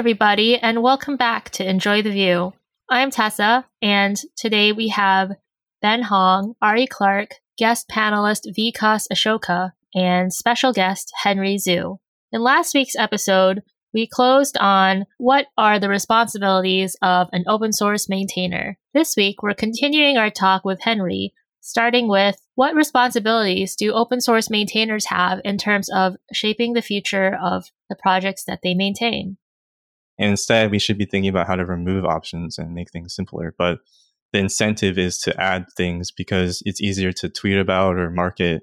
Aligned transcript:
everybody, 0.00 0.56
and 0.56 0.82
welcome 0.82 1.14
back 1.14 1.50
to 1.50 1.68
Enjoy 1.68 2.00
the 2.00 2.10
Vue. 2.10 2.54
I'm 2.88 3.10
Tessa, 3.10 3.66
and 3.82 4.18
today 4.34 4.72
we 4.72 4.88
have 4.88 5.32
Ben 5.82 6.00
Hong, 6.00 6.54
Ari 6.62 6.86
Clark, 6.86 7.34
guest 7.58 7.86
panelist 7.86 8.46
Vikas 8.58 9.04
Ashoka, 9.12 9.72
and 9.94 10.32
special 10.32 10.72
guest 10.72 11.12
Henry 11.22 11.56
Zhu. 11.56 11.98
In 12.32 12.40
last 12.40 12.72
week's 12.72 12.96
episode, 12.96 13.60
we 13.92 14.06
closed 14.06 14.56
on 14.56 15.04
what 15.18 15.48
are 15.58 15.78
the 15.78 15.90
responsibilities 15.90 16.96
of 17.02 17.28
an 17.34 17.44
open 17.46 17.70
source 17.70 18.08
maintainer. 18.08 18.78
This 18.94 19.16
week, 19.18 19.42
we're 19.42 19.52
continuing 19.52 20.16
our 20.16 20.30
talk 20.30 20.64
with 20.64 20.80
Henry, 20.80 21.34
starting 21.60 22.08
with 22.08 22.40
what 22.54 22.74
responsibilities 22.74 23.76
do 23.76 23.92
open 23.92 24.22
source 24.22 24.48
maintainers 24.48 25.04
have 25.10 25.42
in 25.44 25.58
terms 25.58 25.90
of 25.90 26.16
shaping 26.32 26.72
the 26.72 26.80
future 26.80 27.36
of 27.38 27.66
the 27.90 27.96
projects 27.96 28.44
that 28.44 28.60
they 28.62 28.72
maintain? 28.72 29.36
And 30.20 30.30
instead, 30.30 30.70
we 30.70 30.78
should 30.78 30.98
be 30.98 31.06
thinking 31.06 31.30
about 31.30 31.46
how 31.46 31.56
to 31.56 31.64
remove 31.64 32.04
options 32.04 32.58
and 32.58 32.74
make 32.74 32.90
things 32.90 33.14
simpler. 33.14 33.54
But 33.56 33.78
the 34.32 34.38
incentive 34.38 34.98
is 34.98 35.18
to 35.22 35.40
add 35.40 35.64
things 35.76 36.10
because 36.10 36.62
it's 36.66 36.82
easier 36.82 37.10
to 37.12 37.30
tweet 37.30 37.56
about 37.56 37.96
or 37.96 38.10
market. 38.10 38.62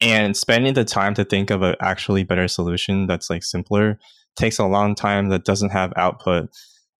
And 0.00 0.36
spending 0.36 0.74
the 0.74 0.84
time 0.84 1.14
to 1.14 1.24
think 1.24 1.50
of 1.50 1.62
an 1.62 1.74
actually 1.80 2.22
better 2.22 2.46
solution 2.46 3.08
that's 3.08 3.28
like 3.28 3.42
simpler 3.42 3.98
takes 4.36 4.60
a 4.60 4.66
long 4.66 4.94
time 4.94 5.28
that 5.30 5.44
doesn't 5.44 5.70
have 5.70 5.92
output. 5.96 6.50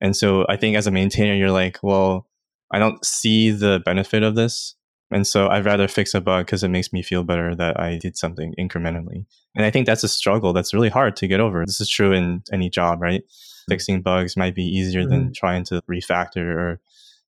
And 0.01 0.17
so 0.17 0.45
I 0.49 0.57
think 0.57 0.77
as 0.77 0.89
a 0.89 0.91
maintainer, 0.91 1.35
you're 1.35 1.53
like, 1.53 1.79
well, 1.81 2.27
I 2.73 2.81
don't 2.81 3.05
see 3.05 3.53
the 3.53 3.81
benefit 3.85 4.25
of 4.25 4.35
this. 4.35 4.75
And 5.13 5.27
so 5.27 5.49
I'd 5.49 5.65
rather 5.65 5.89
fix 5.89 6.15
a 6.15 6.21
bug 6.21 6.47
because 6.47 6.65
it 6.65 6.69
makes 6.69 6.93
me 6.93 7.03
feel 7.03 7.23
better 7.23 7.55
that 7.55 7.79
I 7.79 7.99
did 7.99 8.17
something 8.17 8.55
incrementally. 8.59 9.27
And 9.55 9.65
I 9.65 9.71
think 9.71 9.87
that's 9.87 10.05
a 10.05 10.09
struggle 10.09 10.53
that's 10.53 10.73
really 10.73 10.89
hard 10.89 11.17
to 11.17 11.27
get 11.27 11.41
over. 11.41 11.65
This 11.67 11.81
is 11.81 11.89
true 11.89 12.13
in 12.13 12.43
any 12.53 12.71
job, 12.71 13.03
right? 13.03 13.23
Fixing 13.69 14.03
bugs 14.03 14.37
might 14.37 14.55
be 14.55 14.65
easier 14.65 15.03
mm-hmm. 15.03 15.11
than 15.11 15.33
trying 15.35 15.65
to 15.65 15.83
refactor 15.91 16.57
or 16.57 16.81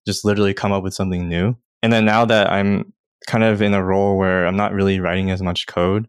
just 0.06 0.24
literally 0.24 0.54
come 0.54 0.72
up 0.72 0.82
with 0.82 0.94
something 0.94 1.28
new. 1.28 1.56
And 1.82 1.92
then 1.92 2.04
now 2.04 2.24
that 2.24 2.50
I'm 2.50 2.92
kind 3.26 3.44
of 3.44 3.60
in 3.60 3.74
a 3.74 3.84
role 3.84 4.16
where 4.16 4.46
I'm 4.46 4.56
not 4.56 4.72
really 4.72 5.00
writing 5.00 5.30
as 5.30 5.42
much 5.42 5.66
code, 5.66 6.08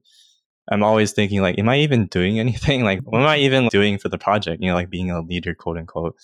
I'm 0.71 0.83
always 0.83 1.11
thinking 1.11 1.41
like, 1.41 1.59
am 1.59 1.69
I 1.69 1.79
even 1.79 2.07
doing 2.07 2.39
anything? 2.45 2.83
Like, 2.83 3.01
what 3.01 3.21
am 3.21 3.27
I 3.27 3.37
even 3.37 3.67
doing 3.67 3.97
for 3.97 4.09
the 4.09 4.17
project? 4.17 4.61
You 4.61 4.69
know, 4.69 4.75
like 4.75 4.89
being 4.89 5.11
a 5.11 5.21
leader, 5.21 5.53
quote 5.53 5.77
unquote, 5.77 6.15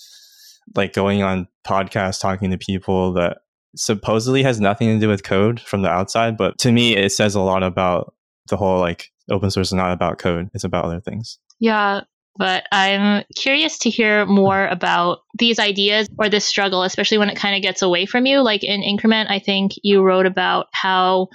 like 0.75 0.93
going 0.93 1.23
on 1.23 1.47
podcasts, 1.65 2.21
talking 2.21 2.51
to 2.51 2.57
people 2.57 3.13
that 3.13 3.39
supposedly 3.75 4.43
has 4.43 4.59
nothing 4.59 4.89
to 4.89 4.99
do 4.99 5.09
with 5.09 5.23
code 5.23 5.59
from 5.59 5.81
the 5.81 5.89
outside. 5.89 6.37
But 6.37 6.57
to 6.59 6.71
me, 6.71 6.95
it 6.95 7.11
says 7.11 7.35
a 7.35 7.41
lot 7.41 7.63
about 7.63 8.13
the 8.47 8.57
whole 8.57 8.79
like 8.79 9.11
open 9.29 9.51
source 9.51 9.67
is 9.67 9.73
not 9.73 9.91
about 9.91 10.19
code. 10.19 10.49
It's 10.53 10.63
about 10.63 10.85
other 10.85 10.99
things. 10.99 11.39
Yeah. 11.59 12.01
But 12.37 12.65
I'm 12.71 13.23
curious 13.35 13.77
to 13.79 13.89
hear 13.89 14.25
more 14.25 14.65
about 14.65 15.19
these 15.37 15.59
ideas 15.59 16.07
or 16.17 16.29
this 16.29 16.45
struggle, 16.45 16.83
especially 16.83 17.17
when 17.17 17.29
it 17.29 17.37
kind 17.37 17.55
of 17.55 17.61
gets 17.61 17.81
away 17.81 18.05
from 18.05 18.25
you. 18.25 18.41
Like 18.41 18.63
in 18.63 18.83
Increment, 18.83 19.29
I 19.29 19.39
think 19.39 19.73
you 19.83 20.01
wrote 20.01 20.25
about 20.25 20.67
how 20.71 21.27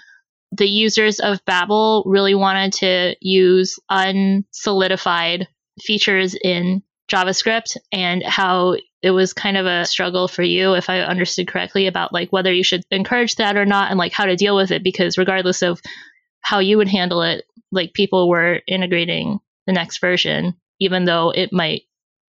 the 0.52 0.66
users 0.66 1.20
of 1.20 1.44
Babel 1.44 2.02
really 2.06 2.34
wanted 2.34 2.72
to 2.74 3.14
use 3.20 3.78
unsolidified 3.90 5.46
features 5.80 6.34
in 6.42 6.82
JavaScript 7.10 7.76
and 7.92 8.22
how 8.24 8.76
it 9.06 9.12
was 9.12 9.32
kind 9.32 9.56
of 9.56 9.66
a 9.66 9.84
struggle 9.84 10.26
for 10.26 10.42
you, 10.42 10.74
if 10.74 10.90
I 10.90 10.98
understood 10.98 11.46
correctly, 11.46 11.86
about 11.86 12.12
like 12.12 12.32
whether 12.32 12.52
you 12.52 12.64
should 12.64 12.82
encourage 12.90 13.36
that 13.36 13.56
or 13.56 13.64
not 13.64 13.90
and 13.90 13.98
like 13.98 14.12
how 14.12 14.24
to 14.24 14.34
deal 14.34 14.56
with 14.56 14.72
it. 14.72 14.82
Because 14.82 15.16
regardless 15.16 15.62
of 15.62 15.80
how 16.40 16.58
you 16.58 16.76
would 16.76 16.88
handle 16.88 17.22
it, 17.22 17.44
like 17.70 17.94
people 17.94 18.28
were 18.28 18.62
integrating 18.66 19.38
the 19.68 19.72
next 19.72 20.00
version, 20.00 20.56
even 20.80 21.04
though 21.04 21.30
it 21.30 21.52
might 21.52 21.82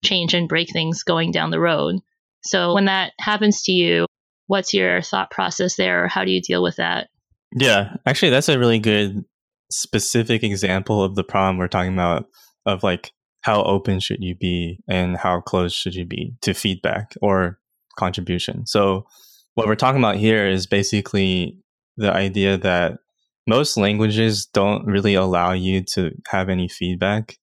change 0.03 0.33
and 0.33 0.49
break 0.49 0.73
things 0.73 1.03
going 1.03 1.31
down 1.31 1.51
the 1.51 1.61
road. 1.61 1.97
So 2.43 2.73
when 2.73 2.87
that 2.87 3.13
happens 3.21 3.65
to 3.65 3.73
you, 3.73 4.07
what's 4.47 4.73
your 4.73 5.03
thought 5.03 5.31
process 5.31 5.77
there? 5.77 6.05
Or 6.05 6.09
how 6.09 6.25
do 6.25 6.31
you 6.31 6.41
deal 6.41 6.63
with 6.63 6.77
that? 6.77 7.11
Yeah, 7.55 7.97
actually, 8.07 8.31
that's 8.31 8.49
a 8.49 8.59
really 8.59 8.79
good 8.79 9.27
specific 9.71 10.43
example 10.43 11.05
of 11.05 11.17
the 11.17 11.25
problem 11.25 11.59
we're 11.59 11.69
talking 11.69 11.93
about 11.93 12.29
of 12.65 12.83
like 12.83 13.13
how 13.43 13.63
open 13.65 14.01
should 14.01 14.23
you 14.23 14.35
be 14.35 14.81
and 14.89 15.17
how 15.17 15.41
closed 15.41 15.77
should 15.77 15.95
you 15.95 16.05
be 16.05 16.35
to 16.41 16.55
feedback 16.55 17.15
or 17.21 17.59
contribution. 17.97 18.67
So, 18.67 19.07
what 19.55 19.67
we're 19.67 19.75
talking 19.75 20.01
about 20.01 20.17
here 20.17 20.47
is 20.47 20.67
basically 20.67 21.59
the 21.97 22.11
idea 22.11 22.57
that 22.57 22.99
most 23.47 23.77
languages 23.77 24.47
don't 24.47 24.87
really 24.87 25.15
allow 25.15 25.53
you 25.53 25.83
to 25.83 26.13
have 26.29 26.49
any 26.49 26.69
feedback 26.69 27.39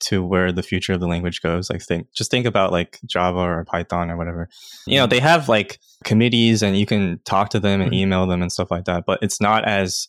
to 0.00 0.22
where 0.22 0.52
the 0.52 0.62
future 0.62 0.92
of 0.92 1.00
the 1.00 1.08
language 1.08 1.40
goes. 1.40 1.70
Like 1.70 1.82
think 1.82 2.12
just 2.12 2.30
think 2.30 2.44
about 2.44 2.70
like 2.70 2.98
Java 3.06 3.38
or 3.38 3.64
Python 3.64 4.10
or 4.10 4.16
whatever. 4.16 4.48
You 4.86 4.98
know, 4.98 5.06
they 5.06 5.20
have 5.20 5.48
like 5.48 5.80
committees 6.04 6.62
and 6.62 6.78
you 6.78 6.86
can 6.86 7.20
talk 7.24 7.50
to 7.50 7.60
them 7.60 7.80
and 7.80 7.90
mm-hmm. 7.90 8.00
email 8.00 8.26
them 8.26 8.42
and 8.42 8.52
stuff 8.52 8.70
like 8.70 8.84
that, 8.84 9.06
but 9.06 9.20
it's 9.22 9.40
not 9.40 9.64
as 9.66 10.08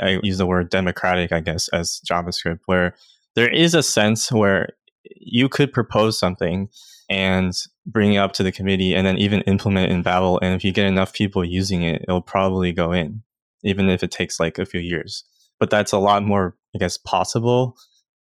I 0.00 0.20
use 0.22 0.38
the 0.38 0.46
word 0.46 0.68
democratic, 0.68 1.32
I 1.32 1.40
guess, 1.40 1.68
as 1.68 2.00
JavaScript, 2.08 2.60
where 2.66 2.94
there 3.36 3.52
is 3.52 3.74
a 3.74 3.82
sense 3.82 4.32
where 4.32 4.70
you 5.04 5.48
could 5.48 5.72
propose 5.72 6.18
something 6.18 6.68
and 7.08 7.52
bring 7.86 8.14
it 8.14 8.18
up 8.18 8.32
to 8.32 8.42
the 8.42 8.50
committee 8.50 8.94
and 8.94 9.06
then 9.06 9.16
even 9.18 9.42
implement 9.42 9.92
in 9.92 10.02
Babel. 10.02 10.40
And 10.42 10.54
if 10.54 10.64
you 10.64 10.72
get 10.72 10.86
enough 10.86 11.12
people 11.12 11.44
using 11.44 11.82
it, 11.82 12.02
it'll 12.02 12.22
probably 12.22 12.72
go 12.72 12.92
in, 12.92 13.22
even 13.62 13.88
if 13.88 14.02
it 14.02 14.10
takes 14.10 14.40
like 14.40 14.58
a 14.58 14.66
few 14.66 14.80
years. 14.80 15.22
But 15.60 15.70
that's 15.70 15.92
a 15.92 15.98
lot 15.98 16.24
more, 16.24 16.56
I 16.74 16.78
guess, 16.78 16.98
possible 16.98 17.76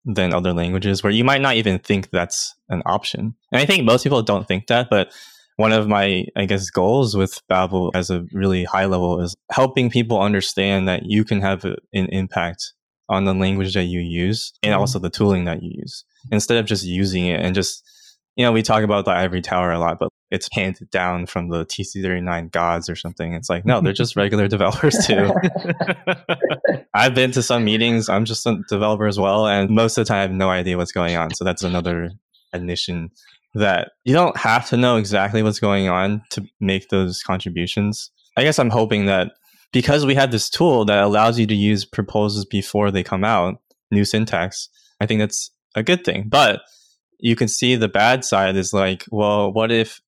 than 0.03 0.33
other 0.33 0.53
languages 0.53 1.03
where 1.03 1.11
you 1.11 1.23
might 1.23 1.41
not 1.41 1.55
even 1.55 1.77
think 1.77 2.09
that's 2.09 2.55
an 2.69 2.81
option. 2.87 3.35
And 3.51 3.61
I 3.61 3.65
think 3.65 3.85
most 3.85 4.03
people 4.03 4.23
don't 4.23 4.47
think 4.47 4.67
that, 4.67 4.89
but 4.89 5.13
one 5.57 5.73
of 5.73 5.87
my, 5.87 6.25
I 6.35 6.45
guess, 6.45 6.71
goals 6.71 7.15
with 7.15 7.39
Babel 7.47 7.91
as 7.93 8.09
a 8.09 8.25
really 8.33 8.63
high 8.63 8.85
level 8.85 9.21
is 9.21 9.35
helping 9.51 9.91
people 9.91 10.19
understand 10.19 10.87
that 10.87 11.03
you 11.05 11.23
can 11.23 11.41
have 11.41 11.65
an 11.65 11.77
impact 11.93 12.73
on 13.11 13.25
the 13.25 13.33
language 13.33 13.73
that 13.73 13.83
you 13.83 13.99
use 13.99 14.53
and 14.63 14.71
mm-hmm. 14.71 14.79
also 14.79 14.97
the 14.97 15.09
tooling 15.09 15.43
that 15.45 15.61
you 15.61 15.71
use 15.75 16.05
instead 16.31 16.57
of 16.57 16.65
just 16.65 16.85
using 16.85 17.27
it 17.27 17.41
and 17.41 17.53
just, 17.53 17.83
you 18.35 18.45
know, 18.45 18.51
we 18.51 18.63
talk 18.63 18.83
about 18.83 19.05
the 19.05 19.11
ivory 19.11 19.41
tower 19.41 19.71
a 19.71 19.79
lot, 19.79 19.99
but 19.99 20.09
it's 20.31 20.47
handed 20.53 20.89
down 20.89 21.25
from 21.25 21.49
the 21.49 21.65
TC39 21.65 22.51
gods 22.51 22.89
or 22.89 22.95
something. 22.95 23.33
It's 23.33 23.49
like, 23.49 23.65
no, 23.65 23.81
they're 23.81 23.91
just 23.91 24.15
regular 24.15 24.47
developers 24.55 25.05
too. 25.05 25.33
I've 26.93 27.13
been 27.13 27.31
to 27.33 27.43
some 27.43 27.65
meetings. 27.65 28.07
I'm 28.07 28.23
just 28.23 28.45
a 28.45 28.61
developer 28.69 29.07
as 29.07 29.19
well. 29.19 29.45
And 29.45 29.69
most 29.69 29.97
of 29.97 30.05
the 30.05 30.07
time, 30.07 30.17
I 30.17 30.21
have 30.21 30.31
no 30.31 30.49
idea 30.49 30.77
what's 30.77 30.93
going 30.93 31.17
on. 31.17 31.35
So 31.35 31.43
that's 31.43 31.63
another 31.63 32.11
admission 32.53 33.11
that 33.53 33.91
you 34.05 34.13
don't 34.13 34.37
have 34.37 34.69
to 34.69 34.77
know 34.77 34.95
exactly 34.95 35.43
what's 35.43 35.59
going 35.59 35.89
on 35.89 36.23
to 36.29 36.47
make 36.61 36.87
those 36.87 37.21
contributions. 37.21 38.09
I 38.37 38.43
guess 38.43 38.57
I'm 38.57 38.69
hoping 38.69 39.07
that 39.07 39.33
because 39.71 40.05
we 40.05 40.15
have 40.15 40.31
this 40.31 40.49
tool 40.49 40.85
that 40.85 41.03
allows 41.03 41.39
you 41.39 41.47
to 41.47 41.55
use 41.55 41.85
proposals 41.85 42.45
before 42.45 42.91
they 42.91 43.03
come 43.03 43.23
out, 43.23 43.61
new 43.89 44.05
syntax, 44.05 44.69
I 44.99 45.05
think 45.05 45.19
that's 45.19 45.51
a 45.75 45.83
good 45.83 46.03
thing. 46.03 46.25
But 46.27 46.61
you 47.19 47.35
can 47.35 47.47
see 47.47 47.75
the 47.75 47.87
bad 47.87 48.25
side 48.25 48.55
is 48.55 48.73
like, 48.73 49.05
well, 49.11 49.51
what 49.51 49.71
if 49.71 50.01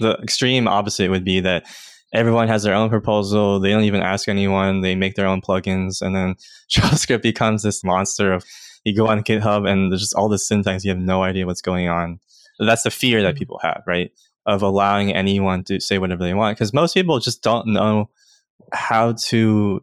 the 0.00 0.12
extreme 0.22 0.68
opposite 0.68 1.10
would 1.10 1.24
be 1.24 1.40
that 1.40 1.66
everyone 2.12 2.48
has 2.48 2.62
their 2.62 2.74
own 2.74 2.88
proposal. 2.88 3.60
They 3.60 3.70
don't 3.70 3.84
even 3.84 4.02
ask 4.02 4.28
anyone. 4.28 4.80
They 4.80 4.94
make 4.94 5.14
their 5.14 5.26
own 5.26 5.40
plugins. 5.40 6.00
And 6.00 6.14
then 6.14 6.36
JavaScript 6.70 7.22
becomes 7.22 7.62
this 7.62 7.84
monster 7.84 8.32
of 8.32 8.44
you 8.84 8.94
go 8.94 9.08
on 9.08 9.22
GitHub 9.22 9.68
and 9.68 9.90
there's 9.90 10.02
just 10.02 10.14
all 10.14 10.28
this 10.28 10.46
syntax. 10.46 10.84
You 10.84 10.90
have 10.90 10.98
no 10.98 11.22
idea 11.22 11.46
what's 11.46 11.62
going 11.62 11.88
on. 11.88 12.20
That's 12.58 12.84
the 12.84 12.90
fear 12.90 13.22
that 13.22 13.34
mm-hmm. 13.34 13.38
people 13.38 13.58
have, 13.62 13.82
right? 13.86 14.10
Of 14.46 14.62
allowing 14.62 15.12
anyone 15.12 15.64
to 15.64 15.80
say 15.80 15.98
whatever 15.98 16.22
they 16.22 16.34
want. 16.34 16.56
Because 16.56 16.72
most 16.72 16.94
people 16.94 17.18
just 17.18 17.42
don't 17.42 17.66
know 17.68 18.10
how 18.72 19.12
to 19.28 19.82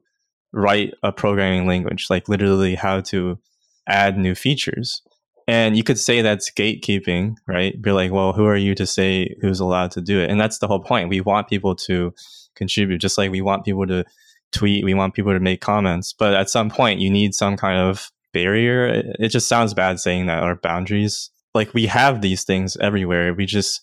write 0.51 0.93
a 1.01 1.11
programming 1.11 1.67
language, 1.67 2.07
like 2.09 2.29
literally 2.29 2.75
how 2.75 3.01
to 3.01 3.39
add 3.87 4.17
new 4.17 4.35
features. 4.35 5.01
And 5.47 5.75
you 5.75 5.83
could 5.83 5.99
say 5.99 6.21
that's 6.21 6.51
gatekeeping, 6.51 7.35
right? 7.47 7.81
Be 7.81 7.91
like, 7.91 8.11
well, 8.11 8.33
who 8.33 8.45
are 8.45 8.55
you 8.55 8.75
to 8.75 8.85
say 8.85 9.35
who's 9.41 9.59
allowed 9.59 9.91
to 9.91 10.01
do 10.01 10.19
it? 10.19 10.29
And 10.29 10.39
that's 10.39 10.59
the 10.59 10.67
whole 10.67 10.79
point. 10.79 11.09
We 11.09 11.21
want 11.21 11.49
people 11.49 11.75
to 11.75 12.13
contribute, 12.55 12.99
just 12.99 13.17
like 13.17 13.31
we 13.31 13.41
want 13.41 13.65
people 13.65 13.85
to 13.87 14.05
tweet, 14.53 14.85
we 14.85 14.93
want 14.93 15.15
people 15.15 15.33
to 15.33 15.39
make 15.39 15.59
comments. 15.59 16.13
But 16.13 16.33
at 16.33 16.49
some 16.49 16.69
point, 16.69 17.01
you 17.01 17.09
need 17.09 17.35
some 17.35 17.57
kind 17.57 17.79
of 17.79 18.09
barrier. 18.31 18.85
It 19.19 19.29
just 19.29 19.49
sounds 19.49 19.73
bad 19.73 19.99
saying 19.99 20.27
that, 20.27 20.43
or 20.43 20.55
boundaries. 20.55 21.29
Like 21.53 21.73
we 21.73 21.87
have 21.87 22.21
these 22.21 22.43
things 22.45 22.77
everywhere. 22.77 23.33
We 23.33 23.45
just, 23.45 23.81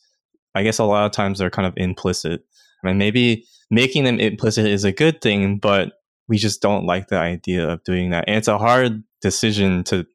I 0.54 0.62
guess 0.62 0.78
a 0.78 0.84
lot 0.84 1.06
of 1.06 1.12
times 1.12 1.38
they're 1.38 1.50
kind 1.50 1.66
of 1.66 1.75
implicit. 1.76 2.43
I 2.82 2.88
mean, 2.88 2.99
maybe 2.99 3.47
making 3.71 4.05
them 4.05 4.19
implicit 4.19 4.67
is 4.67 4.85
a 4.85 4.93
good 4.93 5.21
thing, 5.21 5.59
but 5.59 5.93
we 6.29 6.38
just 6.38 6.62
don't 6.62 6.87
like 6.87 7.09
the 7.09 7.19
idea 7.19 7.69
of 7.69 7.85
doing 7.85 8.11
that. 8.11 8.25
And 8.27 8.37
it's 8.37 8.49
a 8.49 8.59
hard 8.59 9.03
decision 9.21 9.85
to 9.85 10.06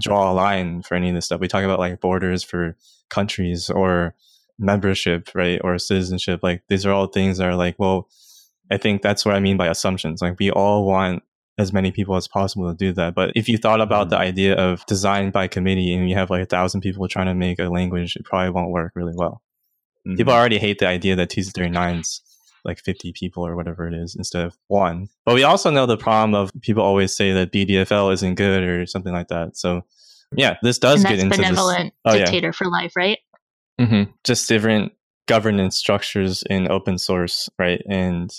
draw 0.00 0.30
a 0.30 0.34
line 0.34 0.82
for 0.82 0.94
any 0.94 1.08
of 1.10 1.14
this 1.14 1.26
stuff. 1.26 1.40
We 1.40 1.48
talk 1.48 1.64
about 1.64 1.78
like 1.78 2.00
borders 2.00 2.42
for 2.42 2.76
countries 3.08 3.70
or 3.70 4.14
membership, 4.58 5.30
right? 5.34 5.60
Or 5.62 5.78
citizenship. 5.78 6.40
Like 6.42 6.62
these 6.68 6.86
are 6.86 6.92
all 6.92 7.06
things 7.06 7.38
that 7.38 7.48
are 7.48 7.56
like, 7.56 7.76
well, 7.78 8.08
I 8.70 8.76
think 8.76 9.02
that's 9.02 9.24
what 9.24 9.34
I 9.34 9.40
mean 9.40 9.56
by 9.56 9.68
assumptions. 9.68 10.22
Like 10.22 10.38
we 10.38 10.50
all 10.50 10.86
want 10.86 11.22
as 11.58 11.72
many 11.72 11.92
people 11.92 12.16
as 12.16 12.28
possible 12.28 12.68
to 12.70 12.76
do 12.76 12.92
that. 12.92 13.14
But 13.14 13.32
if 13.34 13.48
you 13.48 13.58
thought 13.58 13.80
about 13.80 14.04
mm-hmm. 14.04 14.10
the 14.10 14.18
idea 14.18 14.54
of 14.54 14.84
design 14.86 15.30
by 15.30 15.48
committee 15.48 15.94
and 15.94 16.08
you 16.08 16.16
have 16.16 16.30
like 16.30 16.42
a 16.42 16.46
thousand 16.46 16.80
people 16.80 17.06
trying 17.08 17.26
to 17.26 17.34
make 17.34 17.58
a 17.58 17.68
language, 17.68 18.16
it 18.16 18.24
probably 18.24 18.50
won't 18.50 18.70
work 18.70 18.92
really 18.94 19.14
well. 19.14 19.42
Mm-hmm. 20.06 20.16
People 20.16 20.32
already 20.32 20.58
hate 20.58 20.78
the 20.78 20.86
idea 20.86 21.16
that 21.16 21.30
TC39's 21.30 22.22
like 22.64 22.78
50 22.78 23.12
people 23.12 23.46
or 23.46 23.56
whatever 23.56 23.86
it 23.88 23.94
is 23.94 24.14
instead 24.14 24.44
of 24.44 24.56
one. 24.68 25.08
But 25.24 25.34
we 25.34 25.44
also 25.44 25.70
know 25.70 25.86
the 25.86 25.96
problem 25.96 26.34
of 26.34 26.50
people 26.60 26.82
always 26.82 27.14
say 27.14 27.32
that 27.32 27.52
BDFL 27.52 28.12
isn't 28.12 28.34
good 28.34 28.62
or 28.62 28.86
something 28.86 29.12
like 29.12 29.28
that. 29.28 29.56
So 29.56 29.82
yeah, 30.36 30.56
this 30.62 30.78
does 30.78 31.02
get 31.02 31.18
into 31.18 31.36
benevolent 31.36 31.94
this. 32.04 32.14
Oh, 32.14 32.18
dictator 32.18 32.48
yeah. 32.48 32.52
for 32.52 32.68
life, 32.68 32.94
right? 32.96 33.18
Mm-hmm. 33.80 34.10
Just 34.24 34.48
different 34.48 34.92
governance 35.26 35.76
structures 35.76 36.44
in 36.48 36.70
open 36.70 36.98
source, 36.98 37.48
right? 37.58 37.82
And 37.88 38.30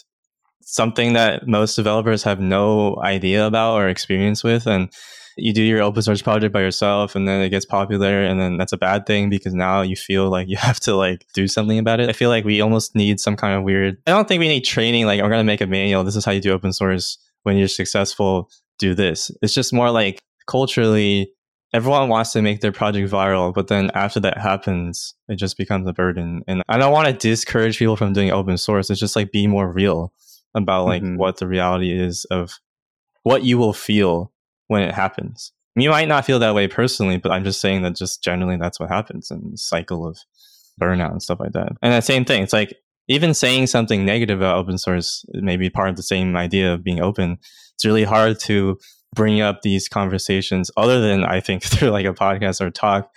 something 0.62 1.14
that 1.14 1.48
most 1.48 1.76
developers 1.76 2.24
have 2.24 2.40
no 2.40 2.98
idea 3.02 3.46
about 3.46 3.76
or 3.76 3.90
experience 3.90 4.44
with. 4.44 4.68
And 4.68 4.92
you 5.38 5.54
do 5.54 5.64
your 5.64 5.82
open 5.82 6.02
source 6.02 6.22
project 6.22 6.54
by 6.54 6.62
yourself 6.62 7.16
and 7.16 7.28
then 7.28 7.42
it 7.42 7.50
gets 7.50 7.66
popular 7.66 8.24
and 8.24 8.40
then 8.40 8.58
that's 8.58 8.74
a 8.74 8.78
bad 8.78 9.06
thing 9.06 9.30
because 9.30 9.54
now 9.54 9.82
you 9.82 9.96
feel 9.96 10.30
like 10.30 10.48
you 10.48 10.58
have 10.68 10.80
to 10.82 10.96
like 10.96 11.26
do 11.34 11.48
something 11.48 11.80
about 11.80 12.00
it. 12.00 12.10
I 12.10 12.14
feel 12.14 12.30
like 12.30 12.46
we 12.46 12.62
almost 12.62 12.96
need 12.96 13.20
some 13.20 13.36
kind 13.36 13.56
of 13.56 13.64
weird 13.64 13.98
I 14.08 14.12
don't 14.12 14.28
think 14.28 14.40
we 14.40 14.48
need 14.48 14.62
training 14.62 15.06
like 15.06 15.22
I'm 15.22 15.30
gonna 15.30 15.44
make 15.44 15.62
a 15.62 15.68
manual. 15.68 16.04
This 16.04 16.16
is 16.16 16.26
how 16.26 16.32
you 16.32 16.42
do 16.42 16.52
open 16.52 16.74
source. 16.74 17.18
When 17.44 17.58
you're 17.58 17.68
successful, 17.68 18.52
do 18.78 18.94
this. 18.94 19.32
It's 19.42 19.54
just 19.54 19.74
more 19.74 19.90
like 19.90 20.22
culturally 20.48 21.34
everyone 21.74 22.10
wants 22.10 22.34
to 22.34 22.42
make 22.42 22.62
their 22.62 22.72
project 22.72 23.10
viral, 23.12 23.54
but 23.54 23.68
then 23.68 23.92
after 23.94 24.20
that 24.20 24.38
happens, 24.38 25.14
it 25.30 25.36
just 25.36 25.58
becomes 25.58 25.88
a 25.88 25.94
burden. 25.94 26.44
And 26.48 26.62
I 26.68 26.78
don't 26.78 26.92
want 26.92 27.08
to 27.08 27.14
discourage 27.14 27.80
people 27.80 27.96
from 27.96 28.14
doing 28.14 28.32
open 28.32 28.58
source. 28.58 28.90
It's 28.90 29.00
just 29.00 29.16
like 29.16 29.32
be 29.32 29.48
more 29.48 29.72
real 29.72 30.14
about 30.54 30.86
like 30.86 31.02
mm-hmm. 31.02 31.16
what 31.16 31.38
the 31.38 31.48
reality 31.48 31.92
is 31.92 32.26
of 32.26 32.60
what 33.24 33.44
you 33.44 33.58
will 33.58 33.74
feel 33.74 34.34
when 34.72 34.84
it 34.84 34.96
happens. 34.96 35.52
You 35.76 35.90
might 35.90 36.08
not 36.08 36.24
feel 36.24 36.40
that 36.40 36.56
way 36.56 36.66
personally, 36.70 37.18
but 37.18 37.30
I'm 37.30 37.44
just 37.44 37.60
saying 37.60 37.82
that 37.82 37.94
just 37.94 38.24
generally 38.24 38.56
that's 38.56 38.80
what 38.80 38.88
happens 38.88 39.30
in 39.30 39.52
the 39.52 39.58
cycle 39.58 40.08
of 40.08 40.18
burnout 40.82 41.12
and 41.12 41.22
stuff 41.22 41.42
like 41.42 41.52
that. 41.52 41.74
And 41.82 41.92
that 41.92 42.06
same 42.06 42.24
thing, 42.24 42.42
it's 42.42 42.54
like 42.54 42.74
even 43.10 43.34
saying 43.34 43.68
something 43.68 44.06
negative 44.06 44.40
about 44.40 44.56
open 44.56 44.78
source 44.78 45.26
may 45.34 45.58
be 45.58 45.70
part 45.70 45.90
of 45.90 45.98
the 45.98 46.04
same 46.04 46.38
idea 46.38 46.74
of 46.74 46.86
being 46.86 47.02
open. 47.02 47.38
It's 47.74 47.84
really 47.84 48.06
hard 48.06 48.40
to 48.42 48.78
bring 49.14 49.42
up 49.42 49.62
these 49.62 49.90
conversations 49.90 50.72
other 50.78 51.02
than 51.02 51.26
I 51.26 51.42
think 51.42 51.64
through 51.66 51.90
like 51.90 52.06
a 52.06 52.14
podcast 52.14 52.62
or 52.62 52.72
talk 52.72 53.12